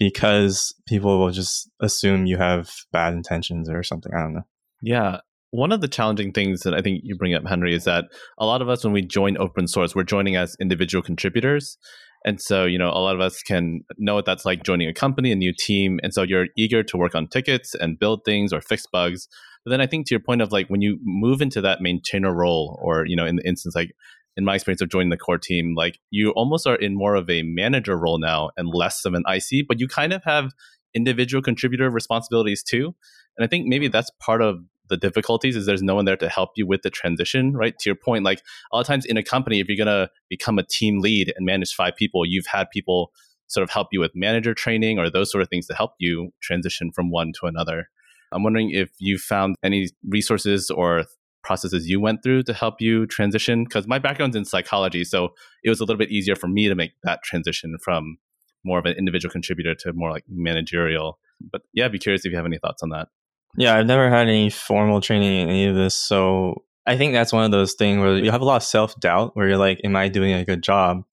because 0.00 0.74
people 0.88 1.20
will 1.20 1.30
just 1.30 1.70
assume 1.78 2.26
you 2.26 2.38
have 2.38 2.72
bad 2.90 3.12
intentions 3.12 3.70
or 3.70 3.84
something. 3.84 4.12
I 4.12 4.20
don't 4.20 4.34
know. 4.34 4.46
Yeah. 4.82 5.20
One 5.50 5.72
of 5.72 5.80
the 5.80 5.88
challenging 5.88 6.32
things 6.32 6.60
that 6.60 6.74
I 6.74 6.82
think 6.82 7.00
you 7.04 7.16
bring 7.16 7.34
up, 7.34 7.46
Henry, 7.46 7.74
is 7.74 7.84
that 7.84 8.04
a 8.38 8.44
lot 8.44 8.60
of 8.60 8.68
us, 8.68 8.84
when 8.84 8.92
we 8.92 9.02
join 9.02 9.38
open 9.38 9.66
source, 9.66 9.94
we're 9.94 10.02
joining 10.02 10.36
as 10.36 10.54
individual 10.60 11.02
contributors. 11.02 11.78
And 12.24 12.40
so, 12.40 12.64
you 12.64 12.78
know, 12.78 12.90
a 12.90 13.00
lot 13.00 13.14
of 13.14 13.20
us 13.20 13.42
can 13.42 13.82
know 13.96 14.14
what 14.14 14.26
that's 14.26 14.44
like 14.44 14.64
joining 14.64 14.88
a 14.88 14.92
company, 14.92 15.32
a 15.32 15.36
new 15.36 15.54
team. 15.56 16.00
And 16.02 16.12
so 16.12 16.22
you're 16.22 16.48
eager 16.56 16.82
to 16.82 16.96
work 16.96 17.14
on 17.14 17.28
tickets 17.28 17.74
and 17.74 17.98
build 17.98 18.22
things 18.24 18.52
or 18.52 18.60
fix 18.60 18.84
bugs. 18.92 19.28
But 19.64 19.70
then 19.70 19.80
I 19.80 19.86
think 19.86 20.06
to 20.06 20.14
your 20.14 20.20
point 20.20 20.42
of 20.42 20.52
like 20.52 20.68
when 20.68 20.82
you 20.82 20.98
move 21.02 21.40
into 21.40 21.60
that 21.62 21.80
maintainer 21.80 22.34
role, 22.34 22.78
or, 22.82 23.06
you 23.06 23.16
know, 23.16 23.24
in 23.24 23.36
the 23.36 23.46
instance, 23.46 23.74
like 23.74 23.92
in 24.36 24.44
my 24.44 24.56
experience 24.56 24.80
of 24.80 24.90
joining 24.90 25.10
the 25.10 25.16
core 25.16 25.38
team, 25.38 25.74
like 25.76 25.98
you 26.10 26.30
almost 26.30 26.66
are 26.66 26.76
in 26.76 26.94
more 26.96 27.14
of 27.14 27.30
a 27.30 27.42
manager 27.42 27.96
role 27.96 28.18
now 28.18 28.50
and 28.56 28.68
less 28.72 29.04
of 29.04 29.14
an 29.14 29.22
IC, 29.28 29.66
but 29.68 29.80
you 29.80 29.88
kind 29.88 30.12
of 30.12 30.22
have 30.24 30.50
individual 30.94 31.42
contributor 31.42 31.90
responsibilities 31.90 32.62
too. 32.62 32.94
And 33.36 33.44
I 33.44 33.46
think 33.46 33.66
maybe 33.66 33.88
that's 33.88 34.10
part 34.20 34.42
of 34.42 34.58
the 34.88 34.96
difficulties 34.96 35.56
is 35.56 35.66
there's 35.66 35.82
no 35.82 35.94
one 35.94 36.04
there 36.04 36.16
to 36.16 36.28
help 36.28 36.50
you 36.56 36.66
with 36.66 36.82
the 36.82 36.90
transition, 36.90 37.56
right? 37.56 37.78
To 37.78 37.88
your 37.88 37.96
point, 37.96 38.24
like 38.24 38.40
a 38.72 38.76
lot 38.76 38.80
of 38.82 38.86
times 38.86 39.04
in 39.04 39.16
a 39.16 39.22
company, 39.22 39.60
if 39.60 39.68
you're 39.68 39.76
gonna 39.76 40.10
become 40.28 40.58
a 40.58 40.62
team 40.62 41.00
lead 41.00 41.32
and 41.36 41.46
manage 41.46 41.72
five 41.72 41.96
people, 41.96 42.26
you've 42.26 42.46
had 42.46 42.70
people 42.70 43.12
sort 43.46 43.62
of 43.62 43.70
help 43.70 43.88
you 43.92 44.00
with 44.00 44.12
manager 44.14 44.54
training 44.54 44.98
or 44.98 45.08
those 45.08 45.30
sort 45.30 45.42
of 45.42 45.48
things 45.48 45.66
to 45.66 45.74
help 45.74 45.92
you 45.98 46.32
transition 46.42 46.92
from 46.92 47.10
one 47.10 47.32
to 47.40 47.46
another. 47.46 47.88
I'm 48.32 48.42
wondering 48.42 48.70
if 48.70 48.90
you 48.98 49.18
found 49.18 49.56
any 49.62 49.88
resources 50.06 50.70
or 50.70 51.06
processes 51.42 51.88
you 51.88 52.00
went 52.00 52.22
through 52.22 52.42
to 52.42 52.52
help 52.52 52.80
you 52.80 53.06
transition? 53.06 53.64
Because 53.64 53.86
my 53.86 53.98
background's 53.98 54.36
in 54.36 54.44
psychology, 54.44 55.04
so 55.04 55.30
it 55.64 55.70
was 55.70 55.80
a 55.80 55.84
little 55.84 55.96
bit 55.96 56.10
easier 56.10 56.36
for 56.36 56.48
me 56.48 56.68
to 56.68 56.74
make 56.74 56.92
that 57.04 57.22
transition 57.22 57.76
from 57.82 58.18
more 58.64 58.78
of 58.78 58.84
an 58.84 58.96
individual 58.96 59.32
contributor 59.32 59.74
to 59.74 59.92
more 59.94 60.10
like 60.10 60.24
managerial. 60.28 61.18
But 61.40 61.62
yeah, 61.72 61.86
I'd 61.86 61.92
be 61.92 61.98
curious 61.98 62.24
if 62.24 62.30
you 62.30 62.36
have 62.36 62.46
any 62.46 62.58
thoughts 62.58 62.82
on 62.82 62.90
that. 62.90 63.08
Yeah, 63.56 63.76
I've 63.76 63.86
never 63.86 64.08
had 64.08 64.28
any 64.28 64.50
formal 64.50 65.00
training 65.00 65.42
in 65.42 65.48
any 65.48 65.66
of 65.66 65.74
this, 65.74 65.96
so 65.96 66.64
I 66.86 66.96
think 66.96 67.12
that's 67.12 67.32
one 67.32 67.44
of 67.44 67.50
those 67.50 67.74
things 67.74 68.00
where 68.00 68.16
you 68.16 68.30
have 68.30 68.40
a 68.40 68.44
lot 68.44 68.56
of 68.56 68.62
self 68.62 68.98
doubt, 69.00 69.34
where 69.34 69.48
you're 69.48 69.58
like, 69.58 69.80
"Am 69.84 69.96
I 69.96 70.08
doing 70.08 70.32
a 70.32 70.44
good 70.44 70.62
job?" 70.62 71.04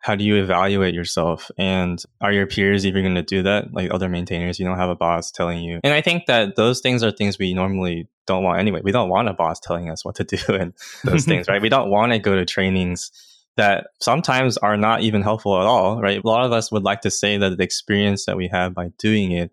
how 0.00 0.14
do 0.14 0.24
you 0.24 0.36
evaluate 0.36 0.94
yourself? 0.94 1.50
And 1.58 2.02
are 2.20 2.32
your 2.32 2.46
peers 2.46 2.86
even 2.86 3.02
going 3.02 3.14
to 3.16 3.22
do 3.22 3.42
that? 3.42 3.74
Like 3.74 3.92
other 3.92 4.08
maintainers 4.08 4.58
you 4.58 4.64
don't 4.64 4.78
have 4.78 4.90
a 4.90 4.96
boss 4.96 5.30
telling 5.30 5.62
you. 5.62 5.80
And 5.82 5.92
i 5.92 6.00
think 6.00 6.26
that 6.26 6.56
those 6.56 6.80
things 6.80 7.02
are 7.02 7.10
things 7.10 7.38
we 7.38 7.54
normally 7.54 8.08
don't 8.26 8.44
want 8.44 8.60
anyway. 8.60 8.80
We 8.82 8.92
don't 8.92 9.08
want 9.08 9.28
a 9.28 9.34
boss 9.34 9.58
telling 9.60 9.90
us 9.90 10.04
what 10.04 10.14
to 10.16 10.24
do 10.24 10.38
and 10.48 10.72
those 11.04 11.24
things 11.24 11.48
right? 11.48 11.62
We 11.62 11.68
don't 11.68 11.90
want 11.90 12.12
to 12.12 12.18
go 12.18 12.36
to 12.36 12.44
trainings 12.44 13.10
that 13.56 13.88
sometimes 14.00 14.56
are 14.58 14.76
not 14.76 15.02
even 15.02 15.22
helpful 15.22 15.60
at 15.60 15.66
all 15.66 16.00
right? 16.00 16.22
A 16.22 16.26
lot 16.26 16.46
of 16.46 16.52
us 16.52 16.70
would 16.70 16.84
like 16.84 17.00
to 17.02 17.10
say 17.10 17.36
that 17.36 17.56
the 17.56 17.64
experience 17.64 18.26
that 18.26 18.36
we 18.36 18.48
have 18.48 18.74
by 18.74 18.92
doing 18.98 19.32
it 19.32 19.50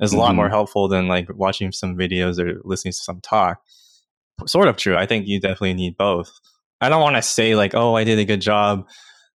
is 0.00 0.12
a 0.12 0.14
mm-hmm. 0.14 0.22
lot 0.22 0.34
more 0.34 0.48
helpful 0.48 0.88
than 0.88 1.08
like 1.08 1.28
watching 1.34 1.72
some 1.72 1.96
videos 1.96 2.38
or 2.38 2.60
listening 2.64 2.92
to 2.92 2.98
some 2.98 3.20
talk 3.20 3.60
sort 4.46 4.68
of 4.68 4.76
true 4.76 4.96
i 4.96 5.06
think 5.06 5.26
you 5.26 5.40
definitely 5.40 5.74
need 5.74 5.96
both 5.96 6.40
i 6.80 6.88
don't 6.88 7.02
want 7.02 7.16
to 7.16 7.22
say 7.22 7.54
like 7.54 7.74
oh 7.74 7.94
i 7.94 8.04
did 8.04 8.18
a 8.18 8.24
good 8.24 8.40
job 8.40 8.86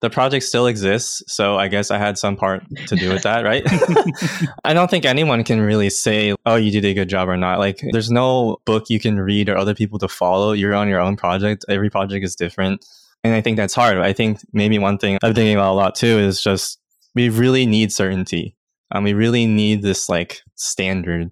the 0.02 0.10
project 0.10 0.44
still 0.44 0.66
exists. 0.66 1.22
So 1.26 1.56
I 1.56 1.68
guess 1.68 1.90
I 1.90 1.98
had 1.98 2.18
some 2.18 2.36
part 2.36 2.62
to 2.88 2.96
do 2.96 3.12
with 3.12 3.22
that, 3.22 3.44
right? 3.44 3.64
I 4.64 4.74
don't 4.74 4.90
think 4.90 5.04
anyone 5.04 5.42
can 5.42 5.60
really 5.60 5.90
say, 5.90 6.34
oh, 6.44 6.56
you 6.56 6.70
did 6.70 6.84
a 6.84 6.94
good 6.94 7.08
job 7.08 7.28
or 7.28 7.36
not. 7.36 7.58
Like, 7.58 7.80
there's 7.92 8.10
no 8.10 8.58
book 8.66 8.84
you 8.90 9.00
can 9.00 9.18
read 9.18 9.48
or 9.48 9.56
other 9.56 9.74
people 9.74 9.98
to 10.00 10.08
follow. 10.08 10.52
You're 10.52 10.74
on 10.74 10.88
your 10.88 11.00
own 11.00 11.16
project. 11.16 11.64
Every 11.68 11.88
project 11.88 12.24
is 12.24 12.36
different. 12.36 12.84
And 13.24 13.34
I 13.34 13.40
think 13.40 13.56
that's 13.56 13.74
hard. 13.74 13.98
I 13.98 14.12
think 14.12 14.40
maybe 14.52 14.78
one 14.78 14.98
thing 14.98 15.18
I'm 15.22 15.34
thinking 15.34 15.56
about 15.56 15.72
a 15.72 15.74
lot 15.74 15.94
too 15.94 16.18
is 16.18 16.42
just 16.42 16.78
we 17.14 17.28
really 17.30 17.66
need 17.66 17.90
certainty. 17.90 18.54
Um, 18.92 19.04
we 19.04 19.14
really 19.14 19.46
need 19.46 19.82
this 19.82 20.08
like 20.08 20.40
standard 20.54 21.30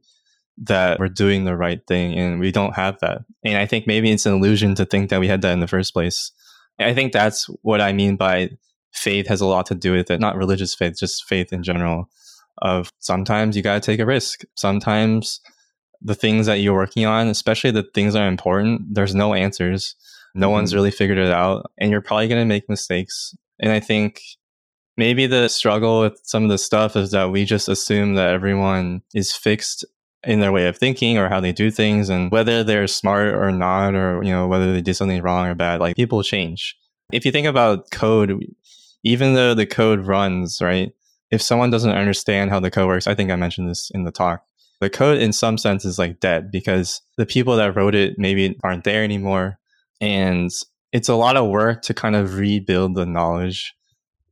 that 0.59 1.01
we're 1.01 1.09
doing 1.09 1.45
the 1.45 1.56
right 1.56 1.81
thing 1.87 2.19
and 2.19 2.39
we 2.39 2.53
don't 2.53 2.75
have 2.75 2.99
that. 3.01 3.23
And 3.45 3.56
I 3.56 3.67
think 3.67 3.87
maybe 3.87 4.11
it's 4.11 4.27
an 4.27 4.35
illusion 4.35 4.75
to 4.77 4.85
think 4.85 5.11
that 5.11 5.21
we 5.21 5.29
had 5.29 5.43
that 5.43 5.53
in 5.53 5.61
the 5.61 5.67
first 5.67 5.93
place. 5.93 6.32
I 6.79 6.94
think 6.94 7.13
that's 7.13 7.46
what 7.63 7.81
I 7.81 7.93
mean 7.93 8.17
by 8.17 8.51
faith 8.93 9.27
has 9.29 9.41
a 9.41 9.46
lot 9.46 9.67
to 9.67 9.75
do 9.75 9.93
with 9.93 10.11
it. 10.11 10.20
Not 10.20 10.37
religious 10.37 10.75
faith, 10.75 10.99
just 10.99 11.25
faith 11.25 11.53
in 11.53 11.63
general. 11.63 12.08
Of 12.58 12.93
sometimes 13.01 13.56
you 13.56 13.63
got 13.63 13.75
to 13.75 13.81
take 13.81 13.99
a 13.99 14.06
risk. 14.06 14.43
Sometimes 14.55 15.41
the 16.01 16.15
things 16.15 16.46
that 16.46 16.61
you're 16.61 16.75
working 16.75 17.05
on, 17.05 17.27
especially 17.27 17.73
the 17.73 17.87
things 17.94 18.15
that 18.15 18.23
are 18.23 18.29
important, 18.29 18.94
there's 18.94 19.15
no 19.15 19.34
answers. 19.34 19.96
No 20.34 20.46
mm-hmm. 20.46 20.53
one's 20.53 20.75
really 20.75 20.93
figured 20.93 21.19
it 21.19 21.32
out, 21.32 21.70
and 21.79 21.91
you're 21.91 22.01
probably 22.01 22.29
going 22.29 22.41
to 22.41 22.46
make 22.46 22.69
mistakes. 22.69 23.34
And 23.58 23.73
I 23.73 23.81
think 23.81 24.20
maybe 24.96 25.27
the 25.27 25.48
struggle 25.48 26.01
with 26.01 26.20
some 26.22 26.44
of 26.44 26.51
the 26.51 26.58
stuff 26.58 26.96
is 26.96 27.10
that 27.10 27.31
we 27.31 27.44
just 27.44 27.69
assume 27.69 28.15
that 28.15 28.32
everyone 28.32 29.03
is 29.15 29.32
fixed 29.32 29.84
in 30.22 30.41
their 30.41 30.53
way 30.53 30.67
of 30.67 30.79
thinking 30.79 31.19
or 31.19 31.29
how 31.29 31.41
they 31.41 31.53
do 31.53 31.70
things 31.70 32.08
and 32.08 32.31
whether 32.31 32.65
they're 32.65 32.86
smart 32.86 33.34
or 33.34 33.53
not 33.53 33.94
or 33.94 34.22
you 34.22 34.31
know 34.31 34.46
whether 34.46 34.72
they 34.72 34.81
did 34.81 34.94
something 34.94 35.22
wrong 35.22 35.46
or 35.46 35.55
bad 35.55 35.81
like 35.81 35.96
people 35.96 36.22
change. 36.22 36.77
If 37.13 37.27
you 37.27 37.32
think 37.32 37.46
about 37.46 37.91
code 37.91 38.41
even 39.05 39.34
though 39.34 39.55
the 39.55 39.67
code 39.67 40.01
runs 40.01 40.60
right 40.60 40.93
if 41.31 41.41
someone 41.43 41.70
doesn't 41.70 41.93
understand 41.93 42.51
how 42.51 42.58
the 42.58 42.70
code 42.70 42.89
works 42.89 43.06
i 43.06 43.15
think 43.15 43.31
i 43.31 43.36
mentioned 43.36 43.69
this 43.69 43.91
in 43.94 44.05
the 44.05 44.10
talk 44.10 44.44
the 44.81 44.91
code 44.91 45.19
in 45.19 45.32
some 45.32 45.56
sense 45.56 45.84
is 45.84 45.98
like 45.98 46.20
dead 46.20 46.51
because 46.51 47.03
the 47.17 47.27
people 47.27 47.56
that 47.56 47.77
wrote 47.77 47.94
it 47.94 48.19
maybe 48.19 48.58
aren't 48.65 48.84
there 48.84 49.05
anymore 49.05 49.58
and 50.01 50.51
it's 50.93 51.08
a 51.08 51.15
lot 51.15 51.36
of 51.36 51.48
work 51.48 51.82
to 51.82 51.94
kind 51.94 52.17
of 52.17 52.36
rebuild 52.36 52.94
the 52.94 53.06
knowledge 53.06 53.74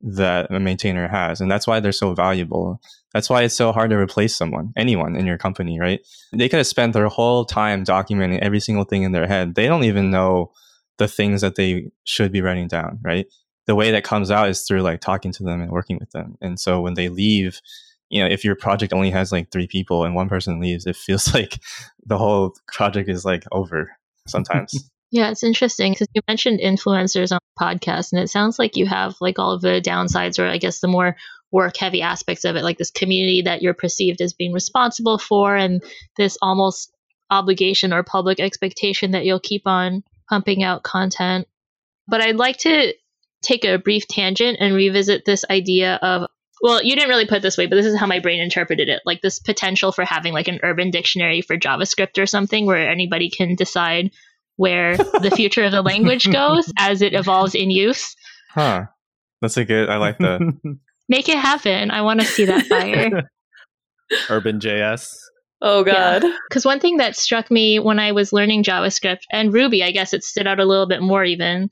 that 0.02 0.52
a 0.52 0.60
maintainer 0.60 1.08
has 1.08 1.40
and 1.40 1.50
that's 1.50 1.66
why 1.66 1.80
they're 1.80 1.92
so 1.92 2.14
valuable 2.14 2.80
that's 3.12 3.28
why 3.28 3.42
it's 3.42 3.56
so 3.56 3.72
hard 3.72 3.90
to 3.90 3.96
replace 3.96 4.34
someone, 4.34 4.72
anyone 4.76 5.16
in 5.16 5.26
your 5.26 5.38
company, 5.38 5.78
right? 5.78 6.00
They 6.32 6.48
could 6.48 6.58
have 6.58 6.66
spent 6.66 6.94
their 6.94 7.08
whole 7.08 7.44
time 7.44 7.84
documenting 7.84 8.38
every 8.38 8.60
single 8.60 8.84
thing 8.84 9.02
in 9.02 9.12
their 9.12 9.26
head. 9.26 9.54
They 9.54 9.66
don't 9.66 9.84
even 9.84 10.10
know 10.10 10.52
the 10.98 11.08
things 11.08 11.42
that 11.42 11.56
they 11.56 11.90
should 12.04 12.32
be 12.32 12.40
writing 12.40 12.68
down, 12.68 12.98
right? 13.02 13.26
The 13.66 13.74
way 13.74 13.90
that 13.90 14.04
comes 14.04 14.30
out 14.30 14.48
is 14.48 14.62
through 14.62 14.82
like 14.82 15.00
talking 15.00 15.32
to 15.32 15.42
them 15.42 15.60
and 15.60 15.70
working 15.70 15.98
with 16.00 16.10
them. 16.10 16.36
And 16.40 16.58
so 16.58 16.80
when 16.80 16.94
they 16.94 17.08
leave, 17.08 17.60
you 18.08 18.22
know, 18.22 18.28
if 18.28 18.44
your 18.44 18.56
project 18.56 18.92
only 18.92 19.10
has 19.10 19.30
like 19.30 19.50
three 19.50 19.66
people 19.66 20.04
and 20.04 20.14
one 20.14 20.28
person 20.28 20.58
leaves, 20.58 20.86
it 20.86 20.96
feels 20.96 21.34
like 21.34 21.60
the 22.04 22.18
whole 22.18 22.54
project 22.66 23.08
is 23.08 23.24
like 23.24 23.44
over 23.52 23.90
sometimes. 24.26 24.90
Yeah, 25.12 25.30
it's 25.30 25.44
interesting 25.44 25.92
because 25.92 26.08
you 26.14 26.22
mentioned 26.26 26.60
influencers 26.60 27.32
on 27.32 27.38
the 27.38 27.62
podcast, 27.62 28.12
and 28.12 28.20
it 28.20 28.30
sounds 28.30 28.58
like 28.58 28.76
you 28.76 28.86
have 28.86 29.14
like 29.20 29.38
all 29.38 29.52
of 29.52 29.60
the 29.60 29.82
downsides, 29.84 30.38
or 30.38 30.46
I 30.46 30.56
guess 30.56 30.80
the 30.80 30.88
more 30.88 31.16
work 31.52 31.76
heavy 31.76 32.00
aspects 32.00 32.46
of 32.46 32.56
it, 32.56 32.64
like 32.64 32.78
this 32.78 32.90
community 32.90 33.42
that 33.42 33.60
you're 33.60 33.74
perceived 33.74 34.22
as 34.22 34.32
being 34.32 34.54
responsible 34.54 35.18
for, 35.18 35.54
and 35.54 35.82
this 36.16 36.38
almost 36.40 36.90
obligation 37.30 37.92
or 37.92 38.02
public 38.02 38.40
expectation 38.40 39.10
that 39.10 39.26
you'll 39.26 39.38
keep 39.38 39.66
on 39.66 40.02
pumping 40.30 40.62
out 40.62 40.82
content. 40.82 41.46
But 42.08 42.22
I'd 42.22 42.36
like 42.36 42.56
to 42.58 42.94
take 43.42 43.66
a 43.66 43.78
brief 43.78 44.08
tangent 44.08 44.58
and 44.60 44.74
revisit 44.74 45.26
this 45.26 45.44
idea 45.50 45.96
of 45.96 46.26
well, 46.62 46.82
you 46.82 46.94
didn't 46.94 47.10
really 47.10 47.26
put 47.26 47.38
it 47.38 47.42
this 47.42 47.58
way, 47.58 47.66
but 47.66 47.74
this 47.74 47.86
is 47.86 47.98
how 47.98 48.06
my 48.06 48.20
brain 48.20 48.40
interpreted 48.40 48.88
it. 48.88 49.02
Like 49.04 49.20
this 49.20 49.40
potential 49.40 49.90
for 49.90 50.04
having 50.04 50.32
like 50.32 50.46
an 50.46 50.60
urban 50.62 50.90
dictionary 50.90 51.42
for 51.42 51.58
JavaScript 51.58 52.22
or 52.22 52.26
something 52.26 52.66
where 52.66 52.88
anybody 52.88 53.30
can 53.30 53.56
decide 53.56 54.12
where 54.56 54.96
the 54.96 55.32
future 55.36 55.64
of 55.64 55.72
the 55.72 55.82
language 55.82 56.30
goes 56.30 56.72
as 56.78 57.02
it 57.02 57.14
evolves 57.14 57.54
in 57.54 57.70
use. 57.70 58.14
Huh. 58.50 58.84
That's 59.40 59.56
a 59.56 59.64
good 59.64 59.88
I 59.88 59.96
like 59.96 60.18
that. 60.18 60.40
Make 61.08 61.28
it 61.28 61.38
happen. 61.38 61.90
I 61.90 62.02
want 62.02 62.20
to 62.20 62.26
see 62.26 62.44
that 62.44 62.66
fire. 62.66 63.28
Urban 64.30 64.60
JS. 64.60 65.08
Oh 65.60 65.84
god. 65.84 66.24
Because 66.48 66.64
one 66.64 66.80
thing 66.80 66.98
that 66.98 67.16
struck 67.16 67.50
me 67.50 67.78
when 67.78 67.98
I 67.98 68.12
was 68.12 68.32
learning 68.32 68.64
JavaScript 68.64 69.22
and 69.30 69.52
Ruby, 69.52 69.82
I 69.82 69.90
guess 69.90 70.12
it 70.12 70.24
stood 70.24 70.46
out 70.46 70.60
a 70.60 70.64
little 70.64 70.86
bit 70.86 71.02
more 71.02 71.24
even, 71.24 71.70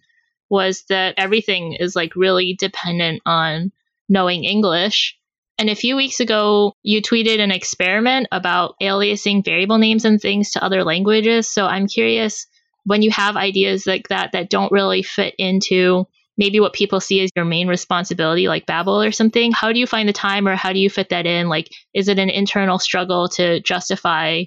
was 0.49 0.85
that 0.89 1.15
everything 1.17 1.77
is 1.79 1.95
like 1.95 2.17
really 2.17 2.55
dependent 2.59 3.23
on 3.25 3.73
knowing 4.09 4.45
English. 4.45 5.17
And 5.59 5.69
a 5.69 5.77
few 5.77 5.95
weeks 5.95 6.21
ago, 6.21 6.75
you 6.83 7.03
tweeted 7.03 7.39
an 7.39 7.51
experiment 7.51 8.29
about 8.33 8.75
aliasing 8.81 9.45
variable 9.45 9.79
names 9.79 10.05
and 10.05 10.21
things 10.21 10.53
to 10.53 10.65
other 10.65 10.85
languages. 10.85 11.49
So 11.49 11.67
I'm 11.67 11.87
curious 11.87 12.47
when 12.85 13.03
you 13.03 13.11
have 13.11 13.37
ideas 13.37 13.87
like 13.87 14.09
that 14.09 14.33
that 14.33 14.51
don't 14.51 14.73
really 14.73 15.03
fit 15.03 15.35
into 15.39 16.07
maybe 16.37 16.59
what 16.59 16.73
people 16.73 17.01
see 17.01 17.21
as 17.21 17.31
your 17.37 17.45
main 17.45 17.69
responsibility, 17.69 18.49
like 18.49 18.67
Babel 18.67 19.03
or 19.03 19.13
something, 19.13 19.53
how 19.53 19.73
do 19.73 19.79
you 19.79 19.87
find 19.87 20.09
the 20.09 20.13
time 20.13 20.49
or 20.49 20.57
how 20.57 20.73
do 20.73 20.79
you 20.79 20.89
fit 20.89 21.11
that 21.11 21.27
in? 21.27 21.49
Like, 21.49 21.69
is 21.93 22.09
it 22.09 22.19
an 22.19 22.31
internal 22.31 22.79
struggle 22.79 23.29
to 23.31 23.61
justify 23.61 24.45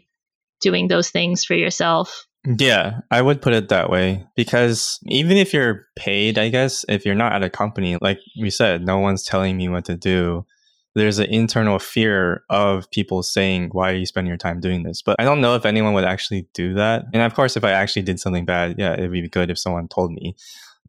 doing 0.59 0.87
those 0.87 1.11
things 1.11 1.43
for 1.43 1.53
yourself? 1.53 2.25
Yeah, 2.45 3.01
I 3.09 3.21
would 3.21 3.41
put 3.41 3.53
it 3.53 3.69
that 3.69 3.89
way 3.89 4.25
because 4.35 4.99
even 5.05 5.37
if 5.37 5.53
you're 5.53 5.85
paid, 5.95 6.37
I 6.37 6.49
guess, 6.49 6.83
if 6.89 7.05
you're 7.05 7.15
not 7.15 7.33
at 7.33 7.43
a 7.43 7.49
company, 7.49 7.97
like 8.01 8.19
we 8.41 8.49
said, 8.49 8.83
no 8.83 8.97
one's 8.97 9.23
telling 9.23 9.55
me 9.55 9.69
what 9.69 9.85
to 9.85 9.95
do. 9.95 10.45
There's 10.95 11.19
an 11.19 11.27
internal 11.27 11.79
fear 11.79 12.43
of 12.49 12.89
people 12.91 13.23
saying, 13.23 13.69
Why 13.71 13.91
are 13.91 13.95
you 13.95 14.05
spending 14.05 14.29
your 14.29 14.37
time 14.37 14.59
doing 14.59 14.83
this? 14.83 15.01
But 15.01 15.15
I 15.19 15.23
don't 15.23 15.41
know 15.41 15.55
if 15.55 15.65
anyone 15.65 15.93
would 15.93 16.03
actually 16.03 16.47
do 16.53 16.73
that. 16.75 17.05
And 17.13 17.21
of 17.21 17.33
course, 17.33 17.57
if 17.57 17.63
I 17.63 17.71
actually 17.71 18.03
did 18.03 18.19
something 18.19 18.45
bad, 18.45 18.75
yeah, 18.77 18.93
it'd 18.93 19.11
be 19.11 19.27
good 19.27 19.49
if 19.49 19.59
someone 19.59 19.87
told 19.87 20.11
me. 20.11 20.35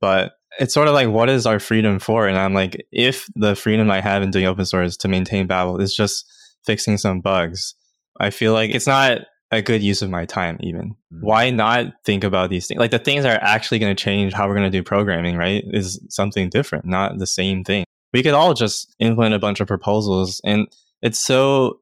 But 0.01 0.33
it's 0.61 0.75
sort 0.75 0.89
of 0.89 0.95
like, 0.95 1.09
what 1.09 1.31
is 1.31 1.47
our 1.47 1.59
freedom 1.59 1.99
for? 1.99 2.29
And 2.29 2.39
I'm 2.39 2.55
like, 2.55 2.87
if 2.93 3.27
the 3.35 3.57
freedom 3.57 3.91
I 3.91 4.01
have 4.01 4.23
in 4.23 4.31
doing 4.31 4.47
open 4.47 4.67
source 4.67 4.97
to 4.99 5.09
maintain 5.09 5.47
Babel 5.47 5.81
is 5.81 5.95
just 5.95 6.31
fixing 6.65 6.99
some 6.99 7.21
bugs, 7.21 7.75
I 8.21 8.31
feel 8.31 8.53
like 8.53 8.71
it's 8.71 8.87
not 8.87 9.23
a 9.51 9.63
good 9.63 9.83
use 9.83 10.03
of 10.03 10.11
my 10.11 10.25
time 10.25 10.59
even 10.61 10.91
mm-hmm. 10.91 11.21
why 11.21 11.51
not 11.51 11.87
think 12.05 12.25
about 12.25 12.51
these 12.51 12.67
things 12.67 12.79
like 12.79 12.91
the 12.91 12.99
things 12.99 13.23
that 13.23 13.37
are 13.37 13.45
actually 13.45 13.79
going 13.79 13.95
to 13.95 14.03
change 14.03 14.33
how 14.33 14.49
we're 14.49 14.55
going 14.55 14.71
to 14.71 14.79
do 14.79 14.83
programming 14.83 15.37
right 15.37 15.65
is 15.69 16.01
something 16.09 16.49
different 16.49 16.85
not 16.85 17.19
the 17.19 17.27
same 17.27 17.63
thing 17.63 17.85
we 18.15 18.23
could 18.23 18.33
all 18.33 18.55
just 18.55 18.95
implement 19.01 19.35
a 19.35 19.39
bunch 19.39 19.61
of 19.61 19.69
proposals 19.69 20.41
and 20.45 20.69
it's 21.03 21.19
so 21.19 21.81